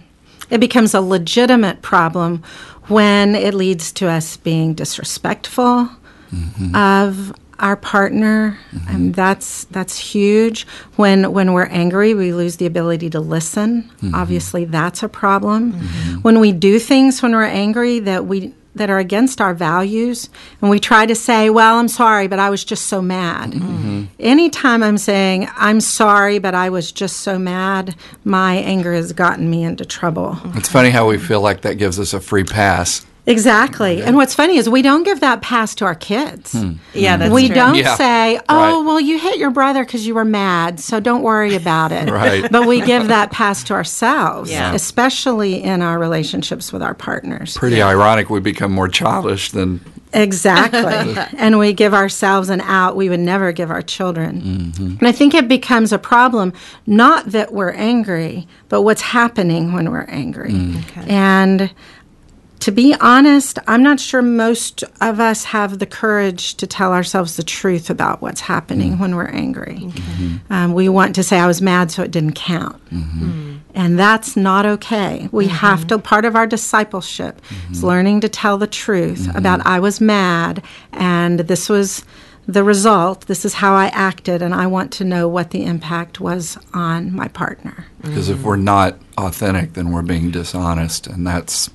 it 0.49 0.59
becomes 0.59 0.93
a 0.93 1.01
legitimate 1.01 1.81
problem 1.81 2.43
when 2.87 3.35
it 3.35 3.53
leads 3.53 3.91
to 3.93 4.09
us 4.09 4.37
being 4.37 4.73
disrespectful 4.73 5.89
mm-hmm. 6.31 6.75
of 6.75 7.33
our 7.59 7.75
partner. 7.75 8.57
Mm-hmm. 8.71 8.95
And 8.95 9.15
that's 9.15 9.65
that's 9.65 9.97
huge. 9.97 10.67
When 10.95 11.31
when 11.31 11.53
we're 11.53 11.65
angry, 11.65 12.13
we 12.13 12.33
lose 12.33 12.57
the 12.57 12.65
ability 12.65 13.09
to 13.11 13.19
listen. 13.19 13.83
Mm-hmm. 13.83 14.15
Obviously, 14.15 14.65
that's 14.65 15.03
a 15.03 15.09
problem. 15.09 15.73
When 16.21 16.39
we 16.39 16.51
do 16.51 16.79
things 16.79 17.21
when 17.21 17.33
we're 17.33 17.43
angry 17.43 17.99
that 17.99 18.25
we 18.25 18.53
that 18.75 18.89
are 18.89 18.99
against 18.99 19.41
our 19.41 19.53
values, 19.53 20.29
and 20.61 20.69
we 20.69 20.79
try 20.79 21.05
to 21.05 21.15
say, 21.15 21.49
"Well, 21.49 21.77
I'm 21.77 21.87
sorry, 21.87 22.27
but 22.27 22.39
I 22.39 22.49
was 22.49 22.63
just 22.63 22.85
so 22.87 23.01
mad." 23.01 23.51
Mm-hmm. 23.51 24.03
Anytime 24.19 24.83
I'm 24.83 24.97
saying, 24.97 25.49
"I'm 25.55 25.81
sorry, 25.81 26.39
but 26.39 26.53
I 26.53 26.69
was 26.69 26.91
just 26.91 27.21
so 27.21 27.39
mad," 27.39 27.95
my 28.23 28.55
anger 28.55 28.93
has 28.93 29.13
gotten 29.13 29.49
me 29.49 29.63
into 29.63 29.85
trouble. 29.85 30.37
It's 30.55 30.69
funny 30.69 30.89
how 30.89 31.07
we 31.07 31.17
feel 31.17 31.41
like 31.41 31.61
that 31.61 31.75
gives 31.75 31.99
us 31.99 32.13
a 32.13 32.19
free 32.19 32.43
pass. 32.43 33.05
Exactly. 33.27 34.01
And 34.03 34.15
what's 34.15 34.35
funny 34.35 34.57
is 34.57 34.69
we 34.69 34.81
don't 34.81 35.03
give 35.03 35.19
that 35.21 35.41
pass 35.41 35.73
to 35.75 35.85
our 35.85 35.95
kids. 35.95 36.51
Hmm. 36.53 36.73
Yeah, 36.93 37.17
that's 37.17 37.31
we 37.33 37.47
true. 37.47 37.55
don't 37.55 37.75
Yeah. 37.75 37.95
say, 37.95 38.39
"Oh, 38.49 38.79
Right. 38.79 38.85
well, 38.85 38.99
you 38.99 39.17
hit 39.19 39.37
your 39.37 39.49
brother 39.51 39.83
because 39.83 40.05
you 40.05 40.13
were 40.13 40.25
mad, 40.25 40.79
so 40.79 40.99
don't 40.99 41.23
worry 41.23 41.55
about 41.55 41.91
it." 41.91 42.09
Right. 42.09 42.49
But 42.51 42.67
we 42.67 42.81
give 42.81 43.07
that 43.07 43.31
pass 43.31 43.63
to 43.65 43.73
ourselves, 43.73 44.51
Yeah. 44.51 44.73
especially 44.73 45.63
in 45.63 45.81
our 45.81 45.97
relationships 45.97 46.71
with 46.71 46.83
our 46.83 46.93
partners. 46.93 47.55
Pretty 47.57 47.81
ironic 47.81 48.29
we 48.29 48.39
become 48.39 48.71
more 48.71 48.87
childish 48.87 49.51
than 49.51 49.81
Exactly. 50.13 51.15
and 51.37 51.59
we 51.59 51.73
give 51.73 51.93
ourselves 51.93 52.49
an 52.49 52.61
out 52.61 52.95
we 52.95 53.09
would 53.09 53.19
never 53.19 53.51
give 53.51 53.69
our 53.69 53.81
children. 53.81 54.41
Mm-hmm. 54.41 54.95
And 54.99 55.07
I 55.07 55.11
think 55.11 55.33
it 55.33 55.47
becomes 55.49 55.91
a 55.91 55.97
problem 55.97 56.53
not 56.87 57.31
that 57.31 57.51
we're 57.53 57.71
angry, 57.71 58.47
but 58.69 58.83
what's 58.83 59.01
happening 59.01 59.73
when 59.73 59.91
we're 59.91 60.05
angry. 60.07 60.51
Mm. 60.53 61.09
And 61.09 61.69
to 62.59 62.71
be 62.71 62.95
honest, 62.99 63.59
I'm 63.67 63.83
not 63.83 63.99
sure 63.99 64.21
most 64.21 64.83
of 65.01 65.19
us 65.19 65.43
have 65.45 65.79
the 65.79 65.85
courage 65.85 66.55
to 66.55 66.65
tell 66.65 66.93
ourselves 66.93 67.35
the 67.35 67.43
truth 67.43 67.89
about 67.89 68.21
what's 68.21 68.41
happening 68.41 68.93
mm-hmm. 68.93 69.01
when 69.01 69.15
we're 69.15 69.27
angry. 69.27 69.79
Mm-hmm. 69.81 70.53
Um, 70.53 70.73
we 70.73 70.89
want 70.89 71.15
to 71.15 71.23
say, 71.23 71.37
I 71.39 71.47
was 71.47 71.61
mad, 71.61 71.91
so 71.91 72.01
it 72.03 72.11
didn't 72.11 72.33
count. 72.33 72.83
Mm-hmm. 72.89 73.25
Mm. 73.25 73.59
And 73.75 73.99
that's 73.99 74.37
not 74.37 74.65
okay. 74.65 75.27
We 75.31 75.47
have 75.47 75.85
to, 75.87 75.99
part 75.99 76.23
of 76.23 76.35
our 76.35 76.47
discipleship 76.47 77.41
is 77.69 77.83
learning 77.83 78.21
to 78.21 78.29
tell 78.29 78.57
the 78.57 78.67
truth 78.67 79.35
about, 79.35 79.65
I 79.65 79.79
was 79.79 79.99
mad, 79.99 80.63
and 80.93 81.41
this 81.41 81.67
was 81.67 82.05
the 82.47 82.63
result. 82.63 83.27
This 83.27 83.43
is 83.43 83.55
how 83.55 83.75
I 83.75 83.87
acted, 83.87 84.41
and 84.41 84.55
I 84.55 84.67
want 84.67 84.93
to 84.93 85.03
know 85.03 85.27
what 85.27 85.51
the 85.51 85.65
impact 85.65 86.21
was 86.21 86.57
on 86.73 87.13
my 87.13 87.27
partner. 87.27 87.85
because 88.01 88.29
if 88.29 88.37
mm. 88.37 88.43
we're 88.43 88.55
not 88.55 88.97
authentic, 89.17 89.73
then 89.73 89.91
we're 89.91 90.03
being 90.03 90.31
dishonest, 90.31 91.05
and 91.07 91.27
that's 91.27 91.69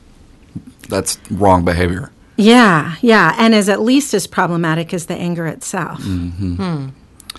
that's 0.91 1.19
wrong 1.31 1.65
behavior. 1.65 2.13
Yeah, 2.37 2.97
yeah, 3.01 3.35
and 3.39 3.55
is 3.55 3.69
at 3.69 3.81
least 3.83 4.15
as 4.15 4.27
problematic 4.27 4.95
as 4.95 5.07
the 5.07 5.15
anger 5.15 5.47
itself. 5.47 6.01
Mm-hmm. 6.01 6.55
Hmm. 6.57 6.89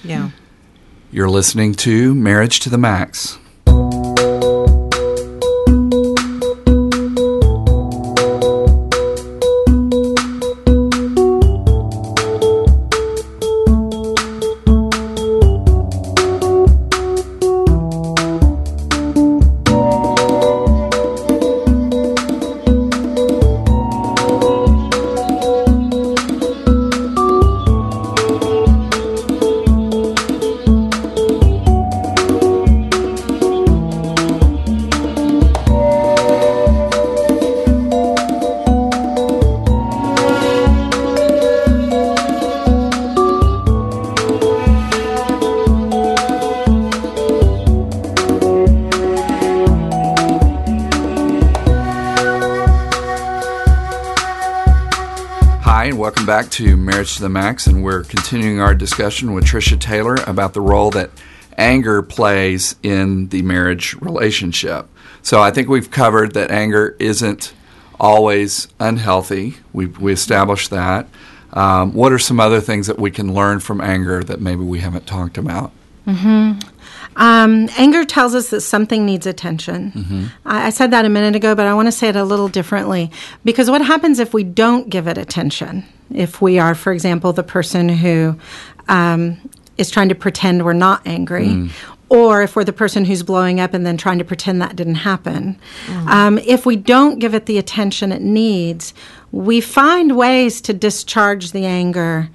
Yeah. 0.04 0.30
You're 1.12 1.30
listening 1.30 1.74
to 1.76 2.16
Marriage 2.16 2.60
to 2.62 2.70
the 2.70 2.78
Max. 2.78 3.38
Marriage 57.02 57.16
to 57.16 57.22
the 57.24 57.30
Max, 57.30 57.66
and 57.66 57.84
we're 57.84 58.04
continuing 58.04 58.62
our 58.62 58.76
discussion 58.76 59.34
with 59.34 59.44
Trisha 59.44 59.80
Taylor 59.80 60.18
about 60.28 60.54
the 60.54 60.62
role 60.62 60.92
that 60.92 61.10
anger 61.58 62.04
plays 62.04 62.76
in 62.84 63.30
the 63.30 63.42
marriage 63.42 63.96
relationship. 63.96 64.88
So 65.24 65.42
I 65.42 65.50
think 65.50 65.68
we've 65.68 65.90
covered 65.90 66.36
that 66.36 66.52
anger 66.52 66.96
isn't 67.00 67.54
always 68.00 68.68
unhealthy. 68.80 69.56
We 69.74 69.88
we 69.88 70.14
established 70.14 70.70
that. 70.70 71.08
Um, 71.54 71.96
what 71.96 72.12
are 72.12 72.20
some 72.20 72.40
other 72.40 72.62
things 72.62 72.86
that 72.86 73.00
we 73.00 73.10
can 73.10 73.34
learn 73.34 73.62
from 73.62 73.82
anger 73.82 74.24
that 74.24 74.40
maybe 74.40 74.62
we 74.62 74.82
haven't 74.82 75.08
talked 75.08 75.40
about? 75.40 75.72
Um, 77.16 77.68
anger 77.80 78.06
tells 78.06 78.36
us 78.36 78.52
that 78.52 78.62
something 78.62 79.08
needs 79.08 79.26
attention. 79.26 80.30
I, 80.46 80.68
I 80.68 80.70
said 80.70 80.92
that 80.92 81.06
a 81.06 81.10
minute 81.10 81.36
ago, 81.36 81.56
but 81.56 81.66
I 81.66 81.74
want 81.74 81.88
to 81.88 81.92
say 81.92 82.10
it 82.10 82.16
a 82.16 82.24
little 82.24 82.48
differently. 82.48 83.10
Because 83.44 83.72
what 83.72 83.82
happens 83.82 84.20
if 84.20 84.36
we 84.36 84.44
don't 84.44 84.88
give 84.88 85.08
it 85.08 85.18
attention? 85.18 85.84
If 86.16 86.42
we 86.42 86.60
are, 86.60 86.76
for 86.76 86.92
example, 86.94 87.34
the 87.34 87.44
person 87.44 87.90
who 87.90 88.38
um, 88.88 89.38
is 89.78 89.90
trying 89.90 90.10
to 90.10 90.16
pretend 90.16 90.64
we're 90.66 90.74
not 90.74 91.02
angry, 91.06 91.70
or 92.10 92.42
if 92.42 92.56
we're 92.56 92.66
the 92.66 92.74
person 92.74 93.06
who's 93.06 93.24
blowing 93.24 93.60
up 93.60 93.74
and 93.74 93.86
then 93.86 93.96
trying 93.98 94.18
to 94.18 94.26
pretend 94.26 94.62
that 94.62 94.76
didn't 94.76 94.96
happen. 94.96 95.58
Um, 96.08 96.38
if 96.40 96.66
we 96.66 96.76
don't 96.76 97.20
give 97.20 97.34
it 97.34 97.46
the 97.46 97.58
attention 97.58 98.12
it 98.12 98.22
needs, 98.22 98.94
we 99.32 99.62
find 99.62 100.18
ways 100.18 100.60
to 100.62 100.74
discharge 100.74 101.52
the 101.52 101.66
anger 101.66 102.30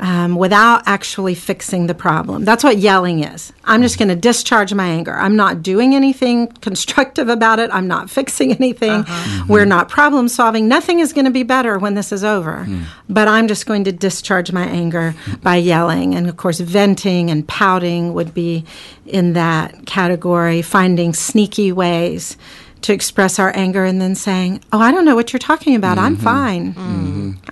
um, 0.00 0.34
without 0.34 0.82
actually 0.86 1.34
fixing 1.34 1.86
the 1.86 1.94
problem. 1.94 2.44
That's 2.44 2.64
what 2.64 2.78
yelling 2.78 3.22
is. 3.22 3.52
I'm 3.64 3.82
just 3.82 3.98
going 3.98 4.08
to 4.08 4.16
discharge 4.16 4.72
my 4.72 4.86
anger. 4.88 5.14
I'm 5.14 5.36
not 5.36 5.62
doing 5.62 5.94
anything 5.94 6.48
constructive 6.48 7.28
about 7.28 7.58
it. 7.58 7.70
I'm 7.72 7.86
not 7.86 8.10
fixing 8.10 8.52
anything. 8.52 9.04
We're 9.46 9.66
not 9.66 9.88
problem 9.88 10.28
solving. 10.28 10.66
Nothing 10.68 11.00
is 11.00 11.12
going 11.12 11.26
to 11.26 11.30
be 11.30 11.42
better 11.42 11.78
when 11.78 11.94
this 11.94 12.12
is 12.12 12.24
over. 12.24 12.66
But 13.08 13.28
I'm 13.28 13.46
just 13.46 13.66
going 13.66 13.84
to 13.84 13.92
discharge 13.92 14.52
my 14.52 14.64
anger 14.64 15.14
by 15.42 15.56
yelling. 15.56 16.14
And 16.14 16.28
of 16.28 16.36
course, 16.36 16.60
venting 16.60 17.30
and 17.30 17.46
pouting 17.46 18.14
would 18.14 18.32
be 18.32 18.64
in 19.06 19.34
that 19.34 19.86
category, 19.86 20.62
finding 20.62 21.12
sneaky 21.12 21.72
ways 21.72 22.36
to 22.82 22.92
express 22.92 23.38
our 23.38 23.52
anger 23.56 23.84
and 23.84 24.00
then 24.00 24.14
saying, 24.14 24.60
"Oh, 24.72 24.80
I 24.80 24.90
don't 24.90 25.04
know 25.04 25.14
what 25.14 25.32
you're 25.32 25.38
talking 25.40 25.74
about. 25.74 25.98
I'm 25.98 26.16
fine." 26.16 26.74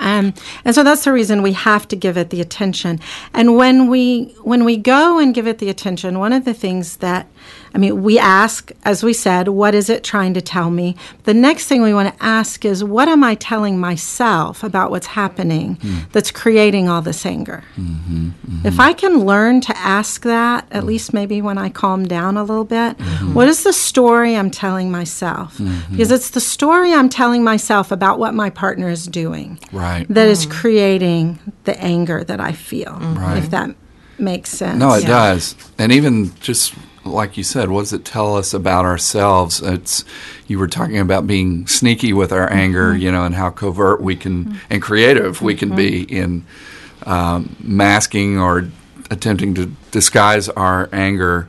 Um, 0.01 0.35
and 0.65 0.75
so 0.75 0.83
that's 0.83 1.05
the 1.05 1.13
reason 1.13 1.43
we 1.43 1.53
have 1.53 1.87
to 1.89 1.97
give 1.97 2.17
it 2.17 2.31
the 2.31 2.41
attention. 2.41 3.01
And 3.35 3.57
when 3.57 3.89
we 3.89 4.35
when 4.43 4.65
we 4.65 4.77
go 4.77 5.19
and 5.19 5.35
give 5.35 5.47
it 5.47 5.59
the 5.59 5.69
attention, 5.69 6.19
one 6.19 6.33
of 6.33 6.45
the 6.45 6.55
things 6.55 6.97
that 6.99 7.27
I 7.75 7.79
mean, 7.79 8.03
we 8.03 8.19
ask, 8.19 8.71
as 8.85 9.03
we 9.03 9.13
said, 9.13 9.49
what 9.49 9.75
is 9.75 9.91
it 9.91 10.05
trying 10.05 10.35
to 10.35 10.41
tell 10.41 10.71
me? 10.71 10.97
The 11.25 11.35
next 11.35 11.67
thing 11.67 11.83
we 11.83 11.95
want 11.95 12.15
to 12.15 12.25
ask 12.25 12.65
is, 12.65 12.83
what 12.83 13.09
am 13.09 13.23
I 13.23 13.35
telling 13.35 13.79
myself 13.79 14.63
about 14.63 14.91
what's 14.91 15.09
happening 15.09 15.77
hmm. 15.77 15.99
that's 16.13 16.31
creating 16.31 16.89
all 16.89 17.03
this 17.03 17.25
anger? 17.27 17.65
Mm-hmm, 17.77 18.29
mm-hmm. 18.29 18.67
If 18.67 18.81
I 18.81 18.93
can 18.93 19.25
learn 19.25 19.61
to 19.63 19.77
ask 19.77 20.23
that, 20.23 20.67
at 20.71 20.83
mm. 20.83 20.87
least 20.87 21.13
maybe 21.13 21.43
when 21.43 21.59
I 21.59 21.69
calm 21.69 22.07
down 22.07 22.37
a 22.37 22.43
little 22.43 22.65
bit, 22.65 22.97
mm-hmm. 22.97 23.35
what 23.35 23.49
is 23.49 23.65
the 23.65 23.73
story 23.73 24.37
I'm 24.37 24.51
telling 24.51 24.91
myself? 24.91 25.61
Because 25.91 26.11
it's 26.11 26.31
the 26.31 26.41
story 26.41 26.93
I'm 26.93 27.09
telling 27.09 27.45
myself 27.45 27.93
about 27.93 28.19
what 28.19 28.35
my 28.35 28.51
partner 28.51 28.89
is 28.89 29.07
doing 29.07 29.59
Right. 29.73 30.07
that 30.09 30.29
is 30.29 30.47
mm. 30.47 30.51
creating 30.51 31.39
the 31.65 31.79
anger 31.81 32.25
that 32.25 32.41
I 32.41 32.53
feel, 32.53 32.99
Right. 33.01 33.39
if 33.39 33.51
that 33.51 33.75
makes 34.19 34.51
sense. 34.51 34.79
No, 34.79 34.95
it 34.95 35.07
does. 35.07 35.55
And 35.79 35.93
even 35.93 36.35
just 36.41 36.75
like 37.05 37.37
you 37.37 37.45
said, 37.45 37.71
what 37.71 37.83
does 37.83 37.93
it 37.93 38.05
tell 38.05 38.37
us 38.37 38.55
about 38.55 38.85
ourselves? 38.85 39.61
It's 39.61 40.05
you 40.47 40.59
were 40.59 40.69
talking 40.69 40.99
about 40.99 41.27
being 41.27 41.67
sneaky 41.67 42.13
with 42.13 42.33
our 42.33 42.51
anger, 42.53 42.97
you 42.97 43.11
know, 43.11 43.25
and 43.25 43.35
how 43.35 43.51
covert 43.51 44.01
we 44.01 44.17
can 44.17 44.59
and 44.71 44.83
creative 44.83 45.43
we 45.43 45.55
can 45.55 45.75
be 45.75 46.03
in 46.03 46.45
um, 47.05 47.57
masking 47.61 48.39
or 48.39 48.69
attempting 49.11 49.55
to 49.55 49.73
disguise 49.91 50.49
our 50.51 50.89
anger, 50.93 51.49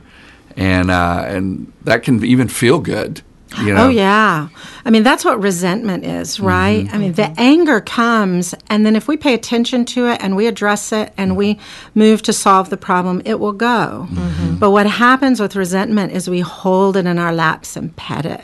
and 0.56 0.90
uh, 0.90 1.24
and 1.26 1.72
that 1.82 2.02
can 2.02 2.24
even 2.24 2.48
feel 2.48 2.78
good. 2.78 3.22
You 3.58 3.72
oh, 3.72 3.74
know? 3.74 3.86
Oh, 3.86 3.88
yeah. 3.88 4.48
I 4.84 4.90
mean, 4.90 5.02
that's 5.02 5.24
what 5.24 5.40
resentment 5.42 6.04
is, 6.04 6.40
right? 6.40 6.88
I 6.92 6.98
mean, 6.98 7.12
the 7.12 7.22
mm-hmm. 7.22 7.40
anger 7.40 7.80
comes, 7.80 8.54
and 8.68 8.86
then 8.86 8.96
if 8.96 9.08
we 9.08 9.16
pay 9.16 9.34
attention 9.34 9.84
to 9.86 10.06
it 10.08 10.22
and 10.22 10.36
we 10.36 10.46
address 10.46 10.92
it 10.92 11.12
and 11.16 11.36
we 11.36 11.54
mm-hmm. 11.54 11.98
move 11.98 12.22
to 12.22 12.32
solve 12.32 12.70
the 12.70 12.76
problem, 12.76 13.20
it 13.24 13.40
will 13.40 13.52
go. 13.52 14.06
Mm-hmm. 14.10 14.56
But 14.56 14.70
what 14.70 14.86
happens 14.86 15.40
with 15.40 15.56
resentment 15.56 16.12
is 16.12 16.30
we 16.30 16.40
hold 16.40 16.96
it 16.96 17.06
in 17.06 17.18
our 17.18 17.32
laps 17.32 17.76
and 17.76 17.94
pet 17.96 18.24
it. 18.24 18.40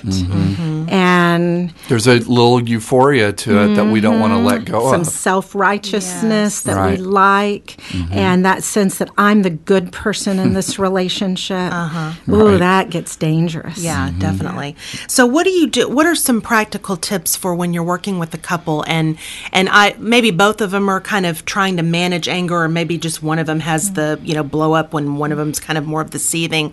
And 0.89 1.73
There's 1.89 2.07
a 2.07 2.15
little 2.19 2.63
euphoria 2.63 3.33
to 3.33 3.59
it 3.59 3.75
that 3.75 3.87
we 3.87 4.01
don't 4.01 4.21
want 4.21 4.33
to 4.33 4.39
let 4.39 4.65
go 4.65 4.91
some 4.91 5.01
of. 5.01 5.07
Some 5.07 5.13
self 5.13 5.55
righteousness 5.55 6.63
that 6.63 6.77
Right. 6.77 6.99
we 6.99 7.05
like, 7.05 7.77
and 8.13 8.45
that 8.45 8.63
sense 8.63 8.99
that 8.99 9.11
I'm 9.17 9.43
the 9.43 9.51
good 9.51 9.93
person 9.93 10.39
in 10.39 10.53
this 10.53 10.79
relationship. 10.87 11.73
uh-huh. 11.73 12.13
Ooh, 12.33 12.49
Right. 12.51 12.59
that 12.59 12.91
gets 12.91 13.17
dangerous. 13.17 13.79
Yeah, 13.79 14.11
definitely. 14.19 14.77
So 15.07 15.27
what 15.27 15.45
do 15.45 15.51
you 15.51 15.67
do 15.67 15.89
what 15.89 16.07
are 16.07 16.15
some 16.15 16.41
practical 16.41 16.97
tips 16.97 17.37
for 17.37 17.55
when 17.55 17.73
you're 17.73 17.83
working 17.83 18.19
with 18.19 18.35
a 18.35 18.39
couple 18.39 18.85
and 18.87 19.19
and 19.53 19.69
I 19.71 19.95
maybe 19.99 20.31
both 20.31 20.61
of 20.61 20.71
them 20.71 20.89
are 20.89 21.01
kind 21.01 21.27
of 21.27 21.45
trying 21.45 21.77
to 21.77 21.83
manage 21.83 22.29
anger 22.29 22.63
or 22.63 22.69
maybe 22.69 22.99
just 22.99 23.23
one 23.23 23.39
of 23.39 23.47
them 23.47 23.61
has 23.61 23.93
the, 23.93 24.19
you 24.23 24.35
know, 24.35 24.43
blow 24.43 24.73
up 24.75 24.93
when 24.93 25.17
one 25.17 25.33
of 25.33 25.39
them's 25.39 25.61
kind 25.61 25.79
of 25.79 25.87
more 25.87 26.01
of 26.01 26.11
the 26.11 26.19
seething 26.19 26.73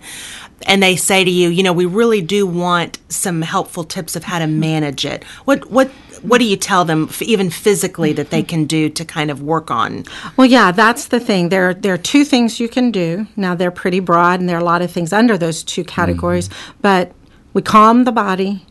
and 0.66 0.82
they 0.82 0.96
say 0.96 1.24
to 1.24 1.30
you, 1.30 1.48
you 1.48 1.62
know, 1.62 1.72
we 1.72 1.84
really 1.84 2.22
do 2.22 2.46
want 2.46 2.98
some 3.08 3.42
helpful 3.42 3.84
tips 3.84 4.16
of 4.16 4.24
how 4.24 4.38
to 4.38 4.46
manage 4.46 5.04
it. 5.04 5.24
What 5.44 5.70
what 5.70 5.90
what 6.22 6.38
do 6.38 6.44
you 6.44 6.56
tell 6.56 6.84
them 6.84 7.10
even 7.20 7.50
physically 7.50 8.12
that 8.14 8.30
they 8.30 8.42
can 8.42 8.64
do 8.64 8.88
to 8.88 9.04
kind 9.04 9.30
of 9.30 9.42
work 9.42 9.70
on? 9.70 10.04
Well, 10.36 10.46
yeah, 10.46 10.72
that's 10.72 11.08
the 11.08 11.20
thing. 11.20 11.50
There, 11.50 11.74
there 11.74 11.92
are 11.92 11.98
two 11.98 12.24
things 12.24 12.58
you 12.58 12.68
can 12.68 12.90
do. 12.90 13.26
Now, 13.36 13.54
they're 13.54 13.70
pretty 13.70 14.00
broad, 14.00 14.40
and 14.40 14.48
there 14.48 14.56
are 14.56 14.60
a 14.60 14.64
lot 14.64 14.80
of 14.80 14.90
things 14.90 15.12
under 15.12 15.36
those 15.36 15.62
two 15.62 15.84
categories. 15.84 16.48
Mm-hmm. 16.48 16.78
But 16.80 17.12
we 17.54 17.62
calm 17.62 18.04
the 18.04 18.12
body 18.12 18.66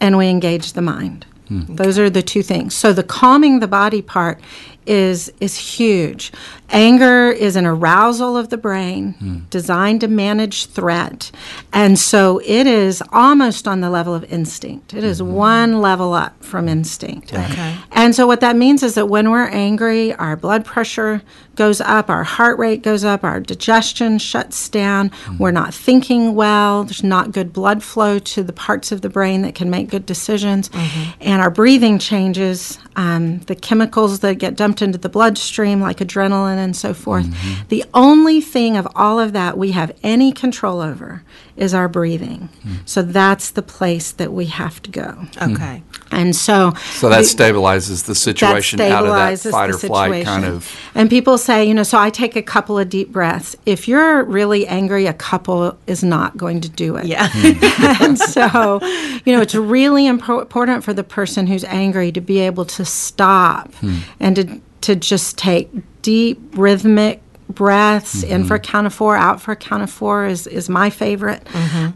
and 0.00 0.18
we 0.18 0.28
engage 0.28 0.74
the 0.74 0.82
mind. 0.82 1.24
Hmm. 1.48 1.62
Those 1.68 1.98
are 1.98 2.10
the 2.10 2.22
two 2.22 2.42
things. 2.42 2.74
So 2.74 2.92
the 2.92 3.02
calming 3.02 3.60
the 3.60 3.68
body 3.68 4.02
part 4.02 4.40
is 4.86 5.32
is 5.40 5.56
huge. 5.56 6.32
Anger 6.74 7.30
is 7.30 7.54
an 7.54 7.66
arousal 7.66 8.36
of 8.36 8.48
the 8.48 8.56
brain 8.56 9.46
designed 9.48 10.00
to 10.00 10.08
manage 10.08 10.66
threat. 10.66 11.30
And 11.72 11.96
so 11.96 12.40
it 12.44 12.66
is 12.66 13.00
almost 13.12 13.68
on 13.68 13.80
the 13.80 13.90
level 13.90 14.12
of 14.12 14.24
instinct. 14.24 14.92
It 14.92 15.04
is 15.04 15.20
mm-hmm. 15.20 15.32
one 15.32 15.80
level 15.80 16.12
up 16.12 16.42
from 16.42 16.68
instinct. 16.68 17.32
Okay. 17.32 17.76
And 17.92 18.12
so 18.12 18.26
what 18.26 18.40
that 18.40 18.56
means 18.56 18.82
is 18.82 18.94
that 18.94 19.06
when 19.06 19.30
we're 19.30 19.46
angry, 19.46 20.12
our 20.14 20.34
blood 20.34 20.64
pressure 20.64 21.22
goes 21.54 21.80
up, 21.80 22.10
our 22.10 22.24
heart 22.24 22.58
rate 22.58 22.82
goes 22.82 23.04
up, 23.04 23.22
our 23.22 23.38
digestion 23.38 24.18
shuts 24.18 24.68
down, 24.68 25.10
mm-hmm. 25.10 25.38
we're 25.38 25.52
not 25.52 25.72
thinking 25.72 26.34
well, 26.34 26.82
there's 26.82 27.04
not 27.04 27.30
good 27.30 27.52
blood 27.52 27.82
flow 27.82 28.18
to 28.18 28.42
the 28.42 28.52
parts 28.52 28.90
of 28.90 29.02
the 29.02 29.08
brain 29.08 29.42
that 29.42 29.54
can 29.54 29.70
make 29.70 29.88
good 29.88 30.04
decisions, 30.04 30.68
mm-hmm. 30.70 31.10
and 31.20 31.40
our 31.40 31.50
breathing 31.50 31.98
changes. 31.98 32.78
Um, 32.96 33.40
the 33.40 33.56
chemicals 33.56 34.20
that 34.20 34.38
get 34.38 34.54
dumped 34.54 34.80
into 34.80 34.98
the 34.98 35.08
bloodstream, 35.08 35.80
like 35.80 35.98
adrenaline 35.98 36.63
and 36.64 36.74
so 36.74 36.92
forth. 36.92 37.26
Mm-hmm. 37.26 37.68
The 37.68 37.84
only 37.94 38.40
thing 38.40 38.76
of 38.76 38.88
all 38.96 39.20
of 39.20 39.32
that 39.34 39.56
we 39.56 39.70
have 39.72 39.92
any 40.02 40.32
control 40.32 40.80
over 40.80 41.22
is 41.56 41.72
our 41.72 41.88
breathing. 41.88 42.48
Mm. 42.64 42.78
So 42.84 43.02
that's 43.02 43.50
the 43.50 43.62
place 43.62 44.10
that 44.12 44.32
we 44.32 44.46
have 44.46 44.82
to 44.82 44.90
go. 44.90 45.26
Okay. 45.36 45.82
Mm. 45.82 45.82
And 46.10 46.36
so, 46.36 46.74
So 46.94 47.08
that 47.08 47.20
we- 47.20 47.24
stabilizes 47.24 48.06
the 48.06 48.14
situation 48.14 48.80
out 48.80 49.06
of 49.06 49.14
that 49.14 49.34
stabilizes 49.34 49.50
fight 49.50 49.70
the 49.70 49.76
or 49.76 49.78
flight 49.78 50.24
kind 50.24 50.42
situation. 50.42 50.56
of. 50.56 50.90
And 50.94 51.10
people 51.10 51.38
say, 51.38 51.64
you 51.64 51.74
know, 51.74 51.82
so 51.82 51.98
I 51.98 52.10
take 52.10 52.34
a 52.34 52.42
couple 52.42 52.78
of 52.78 52.88
deep 52.88 53.12
breaths. 53.12 53.56
If 53.66 53.86
you're 53.86 54.24
really 54.24 54.66
angry, 54.66 55.06
a 55.06 55.12
couple 55.12 55.76
is 55.86 56.02
not 56.02 56.36
going 56.36 56.60
to 56.62 56.68
do 56.68 56.96
it. 56.96 57.06
Yeah. 57.06 57.28
Hmm. 57.30 58.02
and 58.02 58.18
so, 58.18 58.80
you 59.24 59.34
know, 59.34 59.40
it's 59.40 59.54
really 59.54 60.04
impor- 60.04 60.42
important 60.42 60.82
for 60.82 60.92
the 60.92 61.04
person 61.04 61.46
who's 61.46 61.64
angry 61.64 62.10
to 62.12 62.20
be 62.20 62.40
able 62.40 62.64
to 62.64 62.84
stop 62.84 63.72
hmm. 63.74 63.98
and 64.18 64.36
to 64.36 64.60
to 64.84 64.96
just 64.96 65.36
take 65.38 65.70
deep 66.02 66.38
rhythmic 66.54 67.20
breaths 67.48 68.22
in 68.22 68.44
for 68.44 68.54
a 68.54 68.60
count 68.60 68.86
of 68.86 68.94
four, 68.94 69.16
out 69.16 69.40
for 69.40 69.52
a 69.52 69.56
count 69.56 69.82
of 69.82 69.90
four 69.90 70.26
is 70.26 70.46
is 70.46 70.68
my 70.68 70.90
favorite. 70.90 71.42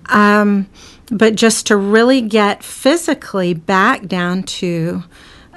Um, 0.07 0.69
but 1.11 1.35
just 1.35 1.67
to 1.69 1.77
really 1.77 2.21
get 2.21 2.63
physically 2.63 3.55
back 3.55 4.07
down 4.07 4.43
to 4.43 5.03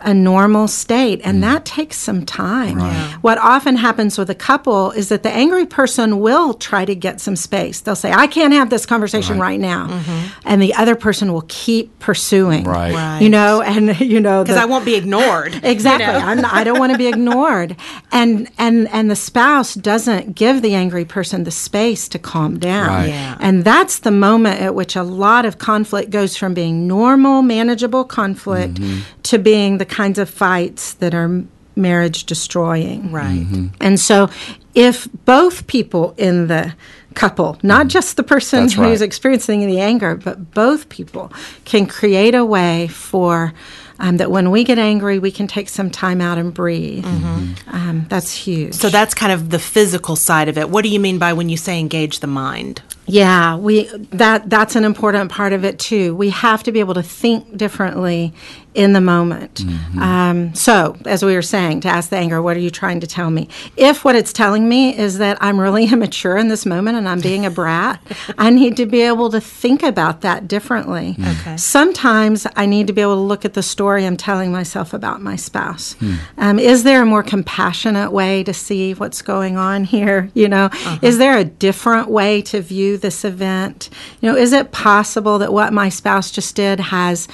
a 0.04 0.14
normal 0.14 0.68
state 0.68 1.22
and 1.24 1.38
mm. 1.38 1.42
that 1.42 1.66
takes 1.66 1.98
some 1.98 2.26
time 2.26 2.80
what 3.22 3.38
often 3.38 3.76
happens 3.76 4.18
with 4.18 4.30
a 4.30 4.36
couple 4.36 4.92
is 4.92 5.10
that 5.10 5.24
the 5.24 5.32
angry 5.32 5.66
person 5.66 6.20
will 6.20 6.54
try 6.54 6.86
to 6.86 6.96
get 6.96 7.20
some 7.20 7.36
space 7.36 7.82
they'll 7.82 7.96
say 7.96 8.12
i 8.12 8.28
can't 8.28 8.54
have 8.54 8.70
this 8.70 8.86
conversation 8.86 9.40
right, 9.40 9.60
now 9.60 9.88
mm-hmm. 9.88 10.28
and 10.46 10.62
the 10.62 10.74
other 10.76 10.96
person 10.96 11.34
will 11.34 11.46
keep 11.48 11.98
pursuing 12.00 12.64
Right. 12.64 12.94
Right. 12.94 13.22
you 13.22 13.30
know 13.30 13.62
and 13.62 14.00
you 14.00 14.20
know 14.20 14.44
Because 14.44 14.58
I 14.58 14.66
won't 14.66 14.86
be 14.86 14.96
ignored. 14.96 15.60
Exactly. 15.72 16.06
you 16.06 16.12
know? 16.14 16.20
I'm, 16.20 16.46
I 16.46 16.64
don't 16.64 16.80
want 16.80 16.92
to 16.92 16.98
be 16.98 17.08
ignored, 17.08 17.76
and 18.12 18.50
and 18.58 18.90
and 18.90 19.10
the 19.10 19.16
spouse 19.16 19.76
doesn't 19.76 20.36
give 20.36 20.62
the 20.62 20.74
angry 20.76 21.06
person 21.06 21.44
the 21.44 21.52
space 21.52 22.08
to 22.10 22.20
calm 22.20 22.60
down, 22.60 22.88
Right. 22.88 23.10
Yeah. 23.10 23.38
and 23.40 23.64
that's 23.64 24.00
the 24.00 24.12
moment 24.12 24.60
at 24.62 24.76
which 24.76 24.96
a 24.96 25.04
lot 25.04 25.46
of 25.46 25.58
conflict 25.60 26.10
goes 26.10 26.36
from 26.36 26.54
being 26.54 26.88
normal, 26.88 27.42
manageable 27.42 28.04
conflict 28.04 28.76
mm-hmm. 28.76 29.02
to 29.24 29.38
being 29.38 29.78
the 29.78 29.86
kinds 29.92 30.18
of 30.18 30.30
fights 30.30 30.94
that 30.96 31.14
are 31.14 31.44
marriage 31.76 32.26
destroying. 32.26 33.12
Right. 33.12 33.46
And 33.80 34.00
so, 34.00 34.30
if 34.74 35.08
both 35.26 35.68
people 35.68 36.16
in 36.18 36.48
the 36.48 36.74
couple, 37.14 37.58
not 37.62 37.88
just 37.88 38.18
the 38.18 38.24
person 38.24 38.62
That's 38.64 38.74
who's 38.74 38.86
right. 38.86 39.02
experiencing 39.02 39.68
the 39.68 39.80
anger, 39.80 40.16
but 40.16 40.54
both 40.54 40.90
people 40.90 41.32
can 41.66 41.86
create 41.86 42.36
a 42.36 42.46
way 42.46 42.88
for 42.88 43.54
um, 44.00 44.18
that 44.18 44.32
when 44.32 44.50
we 44.50 44.64
get 44.64 44.80
angry, 44.80 45.20
we 45.20 45.32
can 45.32 45.48
take 45.48 45.70
some 45.70 45.90
time 45.92 46.22
out 46.22 46.38
and 46.38 46.54
breathe. 46.54 47.06
Um, 47.06 48.06
that's 48.10 48.34
huge. 48.34 48.74
So 48.74 48.90
that's 48.90 49.14
kind 49.14 49.32
of 49.32 49.50
the 49.52 49.60
physical 49.60 50.16
side 50.16 50.48
of 50.50 50.58
it. 50.58 50.70
What 50.70 50.84
do 50.84 50.90
you 50.90 51.00
mean 51.00 51.20
by 51.20 51.34
when 51.34 51.50
you 51.50 51.58
say 51.58 51.80
engage 51.80 52.20
the 52.20 52.28
mind? 52.28 52.82
Yeah, 53.12 53.58
we 53.58 53.84
that 54.12 54.50
that's 54.50 54.76
an 54.76 54.86
important 54.86 55.32
part 55.32 55.54
of 55.54 55.66
it 55.66 55.80
too. 55.80 56.16
We 56.16 56.30
have 56.30 56.64
to 56.64 56.72
be 56.72 56.80
able 56.80 56.94
to 56.94 57.04
think 57.04 57.58
differently 57.58 58.34
in 58.74 58.94
the 58.94 59.02
moment. 59.02 59.56
Mm-hmm. 59.56 60.00
Um, 60.00 60.56
so, 60.56 60.96
as 61.06 61.26
we 61.26 61.34
were 61.34 61.42
saying, 61.42 61.82
to 61.82 61.90
ask 61.90 62.10
the 62.10 62.16
anger, 62.16 62.42
what 62.42 62.56
are 62.56 62.62
you 62.62 62.70
trying 62.70 63.02
to 63.02 63.08
tell 63.08 63.30
me? 63.30 63.50
If 63.76 64.06
what 64.06 64.16
it's 64.16 64.32
telling 64.32 64.70
me 64.70 64.98
is 64.98 65.18
that 65.18 65.38
I'm 65.42 65.60
really 65.60 65.86
immature 65.92 66.38
in 66.38 66.48
this 66.48 66.66
moment 66.66 66.96
and 66.98 67.10
I'm 67.10 67.20
being 67.20 67.46
a 67.46 67.50
brat, 67.52 68.02
I 68.38 68.50
need 68.50 68.78
to 68.78 68.86
be 68.86 69.02
able 69.02 69.30
to 69.32 69.42
think 69.42 69.84
about 69.84 70.22
that 70.22 70.48
differently. 70.48 71.18
Okay. 71.20 71.58
Sometimes 71.58 72.48
I 72.56 72.66
need 72.66 72.88
to 72.88 72.94
be 72.94 73.02
able 73.02 73.16
to 73.16 73.22
look 73.22 73.44
at 73.44 73.56
the 73.56 73.64
story 73.64 74.06
I'm 74.06 74.16
telling 74.16 74.54
myself 74.54 74.94
about 74.94 75.22
my 75.22 75.36
spouse. 75.36 75.94
Hmm. 76.00 76.16
Um, 76.38 76.58
is 76.60 76.84
there 76.84 77.02
a 77.02 77.06
more 77.06 77.24
compassionate 77.24 78.14
way 78.14 78.42
to 78.46 78.54
see 78.54 78.94
what's 78.94 79.22
going 79.22 79.58
on 79.58 79.84
here? 79.84 80.30
You 80.34 80.48
know, 80.48 80.66
Uh-huh. 80.72 80.98
is 81.02 81.18
there 81.18 81.38
a 81.38 81.44
different 81.44 82.08
way 82.10 82.42
to 82.44 82.62
view 82.62 82.98
this 83.02 83.26
event? 83.26 83.90
You 84.22 84.32
know, 84.32 84.38
is 84.38 84.54
it 84.54 84.72
possible 84.72 85.40
that 85.40 85.54
what 85.54 85.74
my 85.74 85.90
spouse 85.90 86.32
just 86.32 86.56
did 86.56 86.80
has 86.80 87.28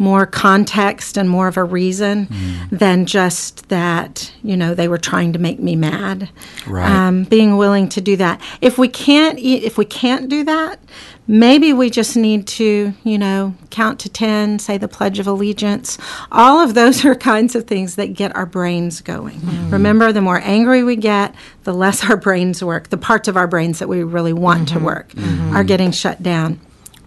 more 0.00 0.24
context 0.24 1.18
and 1.18 1.28
more 1.28 1.46
of 1.46 1.58
a 1.58 1.62
reason 1.62 2.24
Hmm. 2.24 2.74
than 2.74 3.04
just 3.04 3.68
that, 3.68 4.32
you 4.42 4.56
know, 4.56 4.74
they 4.74 4.88
were 4.88 4.96
trying 4.98 5.32
to 5.34 5.38
make 5.38 5.60
me 5.60 5.76
mad? 5.76 6.30
Right. 6.66 6.90
Um, 6.90 7.24
being 7.24 7.58
willing 7.58 7.86
to 7.90 8.00
do 8.00 8.16
that. 8.16 8.40
If 8.62 8.78
we 8.78 8.88
can't, 8.88 9.38
if 9.38 9.76
we 9.76 9.84
can't 9.84 10.30
do 10.30 10.42
that, 10.44 10.78
maybe 11.28 11.74
we 11.74 11.90
just 11.90 12.16
need 12.16 12.46
to, 12.46 12.94
you 13.04 13.18
know, 13.18 13.54
count 13.68 13.98
to 14.00 14.08
10, 14.08 14.58
say 14.58 14.78
the 14.78 14.88
Pledge 14.88 15.18
of 15.18 15.26
Allegiance. 15.26 15.98
All 16.32 16.58
of 16.60 16.72
those 16.72 17.04
are 17.08 17.14
kinds 17.14 17.54
of 17.54 17.66
things 17.66 17.96
that 17.96 18.14
get 18.14 18.34
our 18.34 18.46
brains 18.46 19.02
going. 19.02 19.38
Remember, 19.68 20.12
the 20.12 20.22
more 20.22 20.40
angry 20.42 20.82
we 20.82 20.96
get, 20.96 21.34
the 21.64 21.74
less 21.74 22.02
our 22.08 22.16
brains 22.16 22.64
work. 22.64 22.88
The 22.88 22.96
parts 22.96 23.28
of 23.28 23.36
our 23.36 23.46
brains 23.46 23.78
that 23.80 23.88
we 23.88 24.02
really 24.02 24.32
want 24.32 24.66
to 24.70 24.78
work 24.78 25.12
are 25.52 25.62
getting 25.62 25.90
shut 25.92 26.22
down. 26.22 26.58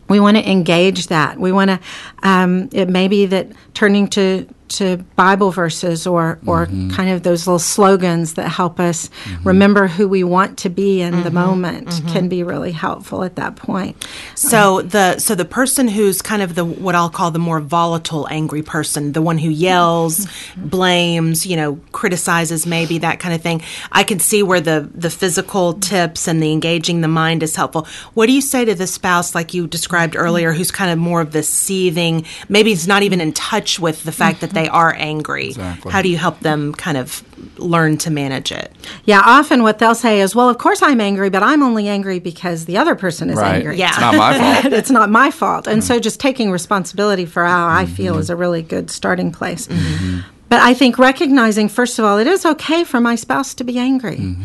We 0.09 0.19
want 0.19 0.37
to 0.37 0.49
engage 0.49 1.07
that. 1.07 1.39
We 1.39 1.51
want 1.51 1.69
to. 1.69 1.79
Um, 2.21 2.69
it 2.71 2.89
may 2.89 3.07
be 3.07 3.25
that 3.27 3.47
turning 3.73 4.07
to 4.09 4.47
to 4.77 4.97
Bible 5.15 5.51
verses 5.51 6.07
or 6.07 6.39
or 6.45 6.65
mm-hmm. 6.65 6.89
kind 6.91 7.09
of 7.09 7.23
those 7.23 7.47
little 7.47 7.59
slogans 7.59 8.33
that 8.35 8.49
help 8.49 8.79
us 8.79 9.09
mm-hmm. 9.09 9.47
remember 9.47 9.87
who 9.87 10.07
we 10.07 10.23
want 10.23 10.57
to 10.59 10.69
be 10.69 11.01
in 11.01 11.11
the 11.11 11.29
mm-hmm. 11.29 11.35
moment 11.35 12.01
can 12.07 12.29
be 12.29 12.43
really 12.43 12.71
helpful 12.71 13.23
at 13.23 13.35
that 13.35 13.55
point. 13.55 14.07
So 14.35 14.81
the 14.81 15.19
so 15.19 15.35
the 15.35 15.45
person 15.45 15.87
who's 15.87 16.21
kind 16.21 16.41
of 16.41 16.55
the 16.55 16.65
what 16.65 16.95
I'll 16.95 17.09
call 17.09 17.31
the 17.31 17.39
more 17.39 17.59
volatile 17.59 18.27
angry 18.29 18.61
person, 18.61 19.11
the 19.11 19.21
one 19.21 19.37
who 19.37 19.49
yells, 19.49 20.27
blames, 20.55 21.45
you 21.45 21.55
know, 21.55 21.79
criticizes 21.91 22.65
maybe 22.65 22.99
that 22.99 23.19
kind 23.19 23.33
of 23.33 23.41
thing. 23.41 23.61
I 23.91 24.03
can 24.03 24.19
see 24.19 24.43
where 24.43 24.61
the 24.61 24.89
the 24.93 25.09
physical 25.09 25.73
tips 25.73 26.27
and 26.27 26.41
the 26.41 26.51
engaging 26.51 27.01
the 27.01 27.07
mind 27.07 27.43
is 27.43 27.55
helpful. 27.55 27.87
What 28.13 28.27
do 28.27 28.33
you 28.33 28.41
say 28.41 28.65
to 28.65 28.75
the 28.75 28.87
spouse 28.87 29.35
like 29.35 29.53
you 29.53 29.67
described 29.67 30.15
earlier 30.15 30.51
who's 30.53 30.71
kind 30.71 30.91
of 30.91 30.97
more 30.97 31.21
of 31.21 31.31
the 31.31 31.43
seething, 31.43 32.25
maybe 32.49 32.71
he's 32.71 32.87
not 32.87 33.03
even 33.03 33.21
in 33.21 33.33
touch 33.33 33.79
with 33.79 34.03
the 34.03 34.11
fact 34.11 34.41
that 34.41 34.51
they 34.51 34.62
are 34.67 34.93
angry. 34.97 35.47
Exactly. 35.47 35.91
How 35.91 36.01
do 36.01 36.09
you 36.09 36.17
help 36.17 36.39
them 36.39 36.73
kind 36.73 36.97
of 36.97 37.23
learn 37.57 37.97
to 37.99 38.11
manage 38.11 38.51
it? 38.51 38.71
Yeah, 39.05 39.21
often 39.25 39.63
what 39.63 39.79
they'll 39.79 39.95
say 39.95 40.21
is, 40.21 40.35
"Well, 40.35 40.49
of 40.49 40.57
course 40.57 40.81
I'm 40.81 41.01
angry, 41.01 41.29
but 41.29 41.43
I'm 41.43 41.61
only 41.63 41.87
angry 41.87 42.19
because 42.19 42.65
the 42.65 42.77
other 42.77 42.95
person 42.95 43.29
is 43.29 43.37
Right. 43.37 43.55
angry." 43.55 43.77
Yeah. 43.77 43.89
It's 43.89 43.99
not 43.99 44.15
my 44.15 44.33
fault. 44.61 44.73
it's 44.73 44.91
not 44.91 45.09
my 45.09 45.31
fault. 45.31 45.67
And 45.67 45.81
mm-hmm. 45.81 45.87
so 45.87 45.99
just 45.99 46.19
taking 46.19 46.51
responsibility 46.51 47.25
for 47.25 47.45
how 47.45 47.67
I 47.67 47.85
feel 47.85 48.13
mm-hmm. 48.13 48.21
is 48.21 48.29
a 48.29 48.35
really 48.35 48.61
good 48.61 48.89
starting 48.89 49.31
place. 49.31 49.67
Mm-hmm. 49.67 50.19
But 50.49 50.61
I 50.61 50.75
think 50.75 50.99
recognizing, 50.99 51.67
first 51.67 51.97
of 51.97 52.05
all, 52.05 52.19
it 52.19 52.27
is 52.27 52.45
okay 52.45 52.83
for 52.83 53.01
my 53.01 53.15
spouse 53.15 53.55
to 53.55 53.63
be 53.63 53.79
angry. 53.79 54.35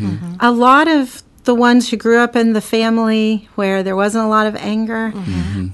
A 0.40 0.50
lot 0.50 0.88
of 0.88 1.22
the 1.44 1.54
ones 1.54 1.90
who 1.90 1.98
grew 1.98 2.18
up 2.18 2.34
in 2.34 2.54
the 2.54 2.62
family 2.62 3.48
where 3.56 3.82
there 3.82 3.94
wasn't 3.94 4.24
a 4.24 4.28
lot 4.28 4.46
of 4.46 4.56
anger, 4.56 5.12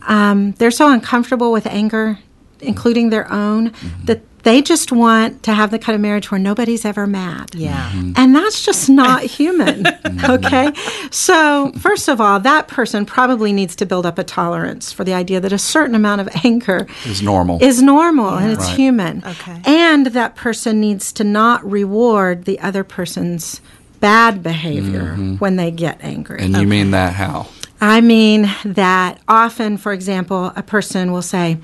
um, 0.08 0.52
they're 0.58 0.72
so 0.72 0.90
uncomfortable 0.90 1.52
with 1.52 1.66
anger, 1.66 2.18
including 2.60 3.10
their 3.10 3.30
own, 3.32 3.72
that 4.04 4.22
they 4.44 4.62
just 4.62 4.92
want 4.92 5.42
to 5.42 5.52
have 5.52 5.70
the 5.70 5.78
kind 5.78 5.94
of 5.94 6.00
marriage 6.00 6.30
where 6.30 6.38
nobody's 6.38 6.84
ever 6.84 7.06
mad. 7.06 7.54
Yeah. 7.54 7.90
Mm-hmm. 7.90 8.12
And 8.16 8.34
that's 8.36 8.64
just 8.64 8.88
not 8.88 9.22
human. 9.38 9.84
Mm-hmm. 9.84 10.30
Okay. 10.30 10.72
So, 11.10 11.72
first 11.78 12.08
of 12.08 12.20
all, 12.20 12.38
that 12.40 12.68
person 12.68 13.04
probably 13.06 13.52
needs 13.52 13.74
to 13.76 13.86
build 13.86 14.06
up 14.06 14.18
a 14.18 14.24
tolerance 14.24 14.92
for 14.92 15.02
the 15.04 15.14
idea 15.14 15.40
that 15.40 15.52
a 15.52 15.58
certain 15.58 15.94
amount 15.94 16.20
of 16.20 16.28
anger 16.44 16.86
Is 17.04 17.22
normal. 17.22 17.58
is 17.62 17.82
normal 17.82 18.30
and 18.36 18.52
it's 18.52 18.64
Right. 18.66 18.76
human. 18.76 19.22
Okay. 19.26 19.60
And 19.64 20.06
that 20.08 20.36
person 20.36 20.80
needs 20.80 21.12
to 21.14 21.24
not 21.24 21.64
reward 21.68 22.44
the 22.44 22.60
other 22.60 22.84
person's 22.84 23.60
bad 24.00 24.42
behavior 24.42 25.12
mm-hmm. 25.12 25.34
when 25.36 25.56
they 25.56 25.70
get 25.70 25.98
angry. 26.02 26.38
and 26.40 26.54
you 26.56 26.66
mean 26.66 26.90
that 26.92 27.14
how? 27.14 27.46
I 27.80 28.00
mean 28.00 28.50
that 28.64 29.20
often, 29.28 29.76
for 29.78 29.92
example, 29.92 30.52
a 30.56 30.62
person 30.62 31.12
will 31.12 31.22
say, 31.22 31.56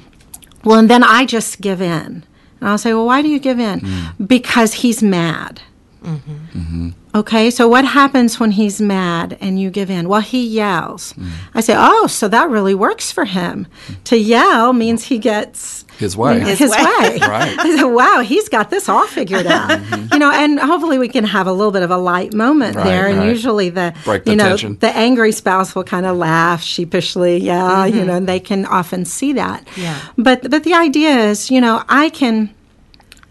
Well, 0.64 0.78
and 0.78 0.88
then 0.90 1.02
I 1.04 1.26
just 1.26 1.60
give 1.60 1.80
in. 1.82 2.24
And 2.60 2.68
I'll 2.68 2.78
say, 2.78 2.92
Well, 2.94 3.06
why 3.06 3.22
do 3.22 3.28
you 3.28 3.38
give 3.38 3.58
in? 3.58 3.80
Mm. 3.80 4.28
Because 4.28 4.74
he's 4.74 5.02
mad. 5.02 5.60
Mm-hmm. 6.02 6.90
Okay, 7.14 7.50
so 7.50 7.66
what 7.68 7.84
happens 7.84 8.38
when 8.38 8.52
he's 8.52 8.80
mad 8.80 9.36
and 9.40 9.60
you 9.60 9.68
give 9.70 9.90
in? 9.90 10.08
Well, 10.08 10.20
he 10.20 10.46
yells. 10.46 11.12
Mm. 11.14 11.30
I 11.54 11.60
say, 11.60 11.74
Oh, 11.76 12.06
so 12.06 12.28
that 12.28 12.48
really 12.48 12.74
works 12.74 13.10
for 13.10 13.24
him. 13.24 13.66
To 14.04 14.16
yell 14.16 14.72
means 14.72 15.04
he 15.04 15.18
gets 15.18 15.84
His 15.98 16.16
way. 16.16 16.38
his, 16.40 16.58
His 16.60 16.70
way. 16.70 16.76
way. 16.78 17.18
Right. 17.28 17.58
I 17.58 17.76
said, 17.76 17.84
wow, 17.84 18.20
he's 18.24 18.48
got 18.48 18.70
this 18.70 18.88
all 18.88 19.06
figured 19.08 19.46
out. 19.46 19.70
Mm-hmm. 19.70 20.12
You 20.12 20.18
know, 20.20 20.30
and 20.30 20.58
hopefully 20.60 20.98
we 20.98 21.08
can 21.08 21.24
have 21.24 21.46
a 21.46 21.52
little 21.52 21.72
bit 21.72 21.82
of 21.82 21.90
a 21.90 21.96
light 21.98 22.32
moment 22.32 22.76
Right, 22.76 22.84
there. 22.84 23.08
And 23.08 23.24
usually 23.28 23.70
the 23.70 23.92
Break 24.04 24.24
the 24.24 24.30
you 24.30 24.36
know 24.36 24.50
tension. 24.50 24.78
the 24.78 24.96
angry 24.96 25.32
spouse 25.32 25.74
will 25.74 25.84
kind 25.84 26.06
of 26.06 26.16
laugh 26.16 26.62
sheepishly, 26.62 27.38
yeah, 27.38 27.84
you 27.86 27.94
mm-hmm. 27.94 28.06
know, 28.06 28.14
and 28.16 28.28
they 28.28 28.40
can 28.40 28.64
often 28.66 29.04
see 29.04 29.32
that. 29.34 29.66
Yeah. 29.76 30.00
But 30.16 30.48
but 30.50 30.62
the 30.64 30.74
idea 30.74 31.10
is, 31.30 31.50
you 31.50 31.60
know, 31.60 31.82
I 31.88 32.08
can 32.10 32.54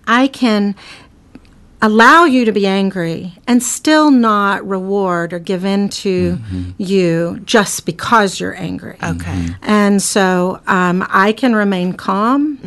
I 0.08 0.28
can 0.28 0.76
allow 1.82 2.26
you 2.26 2.46
to 2.46 2.52
be 2.52 2.68
angry 2.68 3.34
and 3.48 3.64
still 3.64 4.12
not 4.12 4.68
reward 4.68 5.32
or 5.34 5.40
give 5.40 5.64
in 5.64 5.90
to 5.90 6.38
you 6.78 7.40
just 7.46 7.86
because 7.86 8.40
you're 8.40 8.56
angry. 8.56 8.98
Okay. 9.02 9.48
And 9.62 10.02
so 10.02 10.62
um, 10.68 11.06
I 11.10 11.32
can 11.32 11.56
remain 11.56 11.94
calm. 11.94 12.60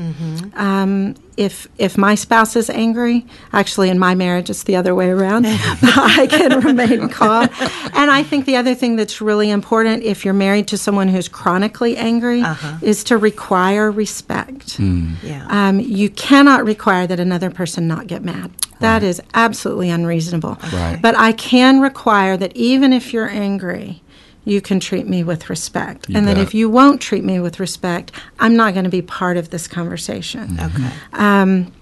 Um, 0.54 1.14
if 1.36 1.66
if 1.78 1.96
my 1.96 2.14
spouse 2.14 2.56
is 2.56 2.68
angry, 2.68 3.24
actually 3.54 3.88
in 3.88 3.98
my 3.98 4.14
marriage 4.14 4.50
it's 4.50 4.64
the 4.64 4.76
other 4.76 4.94
way 4.94 5.08
around. 5.10 5.46
I 5.46 6.26
can 6.28 6.60
remain 6.70 7.08
calm. 7.08 7.48
And 7.94 8.10
I 8.10 8.22
think 8.22 8.44
the 8.46 8.56
other 8.56 8.74
thing 8.74 8.96
that's 8.96 9.20
really 9.20 9.50
important 9.50 10.02
if 10.02 10.24
you're 10.24 10.34
married 10.34 10.68
to 10.68 10.78
someone 10.78 11.08
who's 11.08 11.28
chronically 11.28 11.96
angry 11.96 12.42
is 12.82 13.04
to 13.04 13.16
require 13.18 13.90
respect. 13.90 14.78
Yeah. 14.78 15.46
Um, 15.48 15.80
you 15.80 16.10
cannot 16.10 16.64
require 16.64 17.06
that 17.06 17.18
another 17.20 17.50
person 17.50 17.86
not 17.88 18.06
get 18.06 18.22
mad. 18.22 18.50
That 18.82 19.02
is 19.02 19.20
absolutely 19.34 19.90
unreasonable. 19.90 20.58
Right. 20.72 20.98
But 21.00 21.16
I 21.16 21.32
can 21.32 21.80
require 21.80 22.36
that 22.36 22.54
even 22.56 22.92
if 22.92 23.12
you're 23.12 23.28
angry, 23.28 24.02
you 24.44 24.60
can 24.60 24.80
treat 24.80 25.06
me 25.06 25.22
with 25.22 25.48
respect. 25.48 26.08
You 26.08 26.16
and 26.16 26.26
that 26.26 26.38
if 26.38 26.52
you 26.52 26.68
won't 26.68 27.00
treat 27.00 27.24
me 27.24 27.38
with 27.40 27.60
respect, 27.60 28.12
I'm 28.38 28.56
not 28.56 28.74
going 28.74 28.84
to 28.84 28.90
be 28.90 29.02
part 29.02 29.36
of 29.36 29.50
this 29.50 29.68
conversation. 29.68 30.58
okay. 30.60 30.90
Um, 31.12 31.72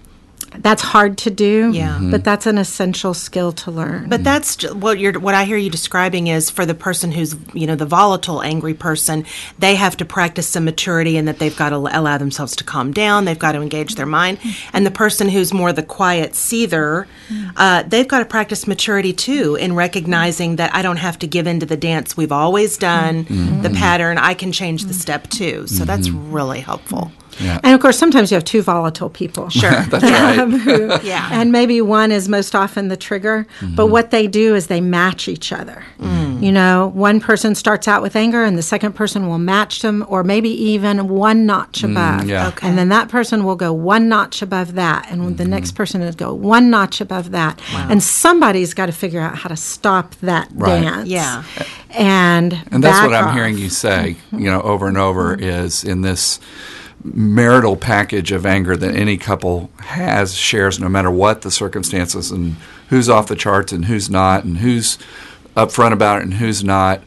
that's 0.57 0.81
hard 0.81 1.17
to 1.19 1.29
do, 1.29 1.71
Yeah. 1.73 1.97
Mhm. 1.99 2.11
but 2.11 2.23
that's 2.23 2.45
an 2.45 2.57
essential 2.57 3.13
skill 3.13 3.51
to 3.53 3.71
learn. 3.71 4.07
But 4.09 4.23
that's 4.23 4.61
what 4.73 4.99
you're 4.99 5.19
what 5.19 5.33
I 5.33 5.45
hear 5.45 5.57
you 5.57 5.69
describing 5.69 6.27
is 6.27 6.49
for 6.49 6.65
the 6.65 6.73
person 6.73 7.11
who's 7.11 7.35
you 7.53 7.65
know 7.67 7.75
the 7.75 7.85
volatile 7.85 8.41
angry 8.41 8.73
person, 8.73 9.25
they 9.59 9.75
have 9.75 9.95
to 9.97 10.05
practice 10.05 10.47
some 10.47 10.65
maturity 10.65 11.17
and 11.17 11.27
that 11.27 11.39
they've 11.39 11.55
got 11.55 11.69
to 11.69 11.75
l- 11.75 11.89
allow 11.91 12.17
themselves 12.17 12.55
to 12.57 12.63
calm 12.63 12.91
down. 12.91 13.25
They've 13.25 13.39
got 13.39 13.53
to 13.53 13.61
engage 13.61 13.95
their 13.95 14.05
mind. 14.05 14.39
Mm-hmm. 14.39 14.69
And 14.73 14.85
the 14.85 14.91
person 14.91 15.29
who's 15.29 15.53
more 15.53 15.71
the 15.71 15.83
quiet 15.83 16.33
seether, 16.33 17.05
mm-hmm. 17.29 17.49
uh, 17.55 17.83
they've 17.87 18.07
got 18.07 18.19
to 18.19 18.25
practice 18.25 18.67
maturity 18.67 19.13
too 19.13 19.55
in 19.55 19.73
recognizing 19.75 20.57
that 20.57 20.73
I 20.75 20.81
don't 20.81 20.97
have 20.97 21.17
to 21.19 21.27
give 21.27 21.47
in 21.47 21.59
to 21.61 21.65
the 21.65 21.77
dance 21.77 22.17
we've 22.17 22.31
always 22.31 22.77
done, 22.77 23.25
mm-hmm. 23.25 23.61
the 23.61 23.69
pattern. 23.69 24.17
I 24.17 24.33
can 24.33 24.51
change 24.51 24.85
the 24.85 24.93
step 24.93 25.29
too. 25.29 25.67
So 25.67 25.85
that's 25.85 26.09
really 26.09 26.59
helpful. 26.59 27.11
Yeah. 27.39 27.59
and 27.63 27.73
of 27.73 27.81
course, 27.81 27.97
sometimes 27.97 28.31
you 28.31 28.35
have 28.35 28.43
two 28.45 28.61
volatile 28.61 29.09
people. 29.09 29.49
Sure. 29.61 29.69
That's 29.69 30.03
right. 30.03 30.39
um, 30.39 30.51
who, 30.59 30.87
Yeah. 31.03 31.29
and 31.31 31.51
maybe 31.51 31.81
one 31.81 32.11
is 32.11 32.27
most 32.27 32.55
often 32.55 32.87
the 32.87 32.97
trigger, 32.97 33.45
but 33.61 33.67
mm-hmm. 33.83 33.91
what 33.91 34.09
they 34.09 34.25
do 34.25 34.55
is 34.55 34.67
they 34.67 34.81
match 34.81 35.27
each 35.27 35.51
other. 35.51 35.83
Mm. 35.99 36.41
You 36.41 36.51
know, 36.51 36.91
one 36.95 37.19
person 37.19 37.53
starts 37.53 37.87
out 37.87 38.01
with 38.01 38.15
anger 38.15 38.43
and 38.43 38.57
the 38.57 38.63
second 38.63 38.93
person 38.93 39.27
will 39.27 39.37
match 39.37 39.83
them 39.83 40.03
or 40.07 40.23
maybe 40.23 40.49
even 40.49 41.09
one 41.09 41.45
notch 41.45 41.81
mm, 41.81 41.91
above. 41.91 42.27
yeah. 42.27 42.47
Okay. 42.47 42.67
And 42.67 42.77
then 42.77 42.89
that 42.89 43.09
person 43.09 43.43
will 43.43 43.55
go 43.55 43.71
one 43.71 44.09
notch 44.09 44.41
above 44.41 44.73
that. 44.75 45.07
And 45.11 45.37
the 45.37 45.43
mm-hmm. 45.43 45.51
next 45.51 45.73
person 45.73 46.01
will 46.01 46.11
go 46.13 46.33
one 46.33 46.71
notch 46.71 47.01
above 47.01 47.31
that. 47.31 47.59
Wow. 47.73 47.87
And 47.91 48.01
somebody's 48.01 48.73
got 48.73 48.87
to 48.87 48.91
figure 48.91 49.21
out 49.21 49.35
how 49.37 49.49
to 49.49 49.57
stop 49.57 50.15
that 50.21 50.49
Right. 50.55 50.81
dance. 50.81 51.07
Yeah. 51.07 51.43
And, 51.91 52.53
And 52.71 52.83
that's 52.83 52.99
back 52.99 53.09
what 53.09 53.15
I'm 53.15 53.35
hearing 53.35 53.57
you 53.57 53.69
say, 53.69 54.15
you 54.31 54.49
know, 54.49 54.61
over 54.61 54.87
and 54.87 54.97
over 54.97 55.35
mm-hmm. 55.35 55.43
is 55.43 55.83
in 55.83 56.01
this 56.01 56.39
marital 57.03 57.75
package 57.75 58.31
of 58.31 58.45
anger 58.45 58.77
that 58.77 58.95
any 58.95 59.17
couple 59.17 59.69
has, 59.79 60.35
shares, 60.35 60.79
no 60.79 60.89
matter 60.89 61.11
what 61.11 61.41
the 61.41 61.51
circumstances 61.51 62.31
and 62.31 62.55
who's 62.89 63.09
off 63.09 63.27
the 63.27 63.35
charts 63.35 63.71
and 63.71 63.85
who's 63.85 64.09
not 64.09 64.43
and 64.43 64.57
who's 64.57 64.97
upfront 65.55 65.93
about 65.93 66.19
it 66.19 66.23
and 66.23 66.35
who's 66.35 66.63
not. 66.63 67.01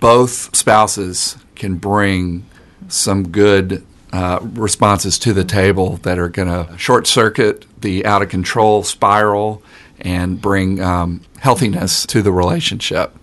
Both 0.00 0.54
spouses 0.54 1.36
can 1.54 1.76
bring 1.76 2.46
some 2.88 3.28
good 3.28 3.84
uh, 4.12 4.38
responses 4.42 5.18
to 5.20 5.32
the 5.32 5.44
table 5.44 5.96
that 5.98 6.18
are 6.18 6.28
going 6.28 6.48
to 6.48 6.76
short 6.78 7.06
circuit 7.06 7.66
the 7.80 8.04
out 8.06 8.22
of 8.22 8.28
control 8.28 8.82
spiral 8.82 9.62
and 10.00 10.40
bring 10.40 10.80
um, 10.80 11.20
healthiness 11.38 12.06
to 12.06 12.22
the 12.22 12.32
relationship. 12.32 13.14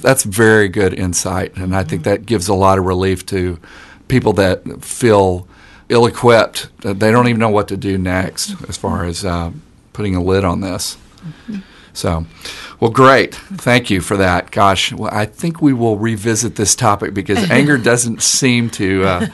That's 0.00 0.24
very 0.24 0.68
good 0.68 0.92
insight, 0.92 1.56
and 1.56 1.74
I 1.74 1.84
think 1.84 2.02
that 2.02 2.26
gives 2.26 2.48
a 2.48 2.54
lot 2.54 2.78
of 2.78 2.84
relief 2.84 3.24
to 3.26 3.58
people 4.08 4.32
that 4.34 4.84
feel 4.84 5.46
ill 5.88 6.06
equipped. 6.06 6.68
They 6.82 7.10
don't 7.10 7.28
even 7.28 7.40
know 7.40 7.50
what 7.50 7.68
to 7.68 7.76
do 7.76 7.98
next 7.98 8.54
as 8.68 8.76
far 8.76 9.04
as 9.04 9.24
uh, 9.24 9.52
putting 9.92 10.14
a 10.14 10.22
lid 10.22 10.44
on 10.44 10.60
this. 10.60 10.96
So, 11.92 12.26
well, 12.78 12.92
great. 12.92 13.34
Thank 13.34 13.90
you 13.90 14.00
for 14.00 14.16
that. 14.18 14.52
Gosh, 14.52 14.92
well, 14.92 15.12
I 15.12 15.24
think 15.24 15.60
we 15.60 15.72
will 15.72 15.96
revisit 15.98 16.54
this 16.54 16.76
topic 16.76 17.12
because 17.12 17.50
anger 17.50 17.76
doesn't 17.76 18.22
seem 18.22 18.70
to 18.70 19.04
uh, 19.04 19.26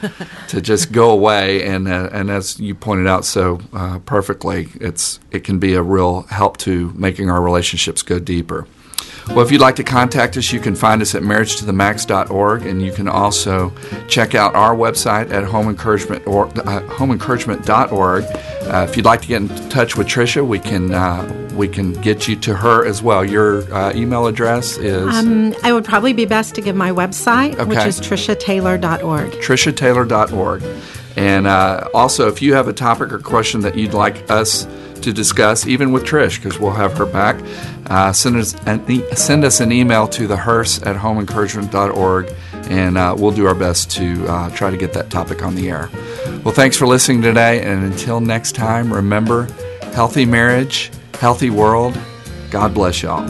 to 0.47 0.61
just 0.61 0.91
go 0.91 1.11
away, 1.11 1.63
and 1.63 1.87
uh, 1.87 2.09
and 2.11 2.31
as 2.31 2.59
you 2.59 2.73
pointed 2.73 3.05
out 3.05 3.23
so 3.23 3.59
uh, 3.71 3.99
perfectly, 3.99 4.69
it's 4.81 5.19
it 5.29 5.43
can 5.43 5.59
be 5.59 5.75
a 5.75 5.83
real 5.83 6.23
help 6.23 6.57
to 6.57 6.91
making 6.95 7.29
our 7.29 7.41
relationships 7.41 8.01
go 8.01 8.17
deeper. 8.17 8.65
Well, 9.29 9.41
if 9.43 9.51
you'd 9.51 9.59
like 9.61 9.75
to 9.77 9.83
contact 9.83 10.37
us, 10.37 10.53
you 10.53 10.59
can 10.59 10.75
find 10.75 11.01
us 11.01 11.13
at 11.15 11.21
marriagetothemax.org, 11.23 12.65
and 12.65 12.81
you 12.81 12.91
can 12.93 13.07
also 13.07 13.73
check 14.07 14.33
out 14.35 14.55
our 14.55 14.73
website 14.75 15.31
at 15.31 15.43
homeencouragement 15.43 16.25
or, 16.27 16.45
uh, 16.47 16.81
homeencouragement.org. 16.87 18.23
Uh, 18.23 18.87
if 18.89 18.95
you'd 18.95 19.05
like 19.05 19.21
to 19.21 19.27
get 19.27 19.41
in 19.41 19.49
touch 19.69 19.97
with 19.97 20.07
Trisha, 20.07 20.45
we 20.45 20.59
can 20.59 20.93
uh, 20.93 21.49
we 21.55 21.67
can 21.67 21.93
get 21.93 22.27
you 22.27 22.35
to 22.37 22.55
her 22.55 22.85
as 22.85 23.01
well. 23.01 23.23
Your 23.25 23.61
uh, 23.73 23.93
email 23.95 24.27
address 24.27 24.77
is 24.77 25.07
Um, 25.15 25.53
I 25.63 25.71
would 25.73 25.85
probably 25.85 26.13
be 26.13 26.25
best 26.25 26.53
to 26.55 26.61
give 26.61 26.75
my 26.75 26.91
website, 26.91 27.57
which 27.67 27.77
Okay. 27.77 27.87
is 27.89 27.99
trishataylor.org. 28.01 29.31
trishataylor.org. 29.31 30.63
And 31.17 31.47
uh, 31.47 31.87
also, 31.93 32.27
if 32.27 32.41
you 32.41 32.53
have 32.55 32.67
a 32.67 32.73
topic 32.73 33.11
or 33.13 33.19
question 33.19 33.61
that 33.61 33.75
you'd 33.77 33.93
like 33.93 34.29
us 34.29 34.67
to 35.05 35.13
discuss, 35.13 35.65
even 35.65 35.91
with 35.91 36.03
Trish, 36.03 36.41
because 36.41 36.59
we'll 36.59 36.71
have 36.71 36.97
her 36.97 37.05
back, 37.05 37.41
uh, 37.87 38.11
send, 38.11 38.35
us 38.35 38.53
an 38.65 38.83
e- 38.89 39.03
send 39.15 39.45
us 39.45 39.61
an 39.61 39.71
email 39.71 40.07
to 40.09 40.27
the 40.27 40.35
hearse 40.35 40.81
at 40.83 40.95
homeencouragement.org, 40.95 42.33
and 42.69 42.97
uh, 42.97 43.15
we'll 43.17 43.31
do 43.31 43.47
our 43.47 43.55
best 43.55 43.89
to 43.91 44.27
uh, 44.27 44.49
try 44.49 44.69
to 44.69 44.77
get 44.77 44.93
that 44.93 45.09
topic 45.09 45.43
on 45.43 45.55
the 45.55 45.69
air. 45.69 45.89
Well, 46.43 46.53
thanks 46.53 46.75
for 46.75 46.85
listening 46.85 47.21
today, 47.21 47.61
and 47.61 47.85
until 47.85 48.19
next 48.19 48.55
time, 48.55 48.93
remember 48.93 49.47
healthy 49.93 50.25
marriage, 50.25 50.91
healthy 51.13 51.49
world. 51.49 51.97
God 52.51 52.73
bless 52.73 53.01
y'all. 53.01 53.25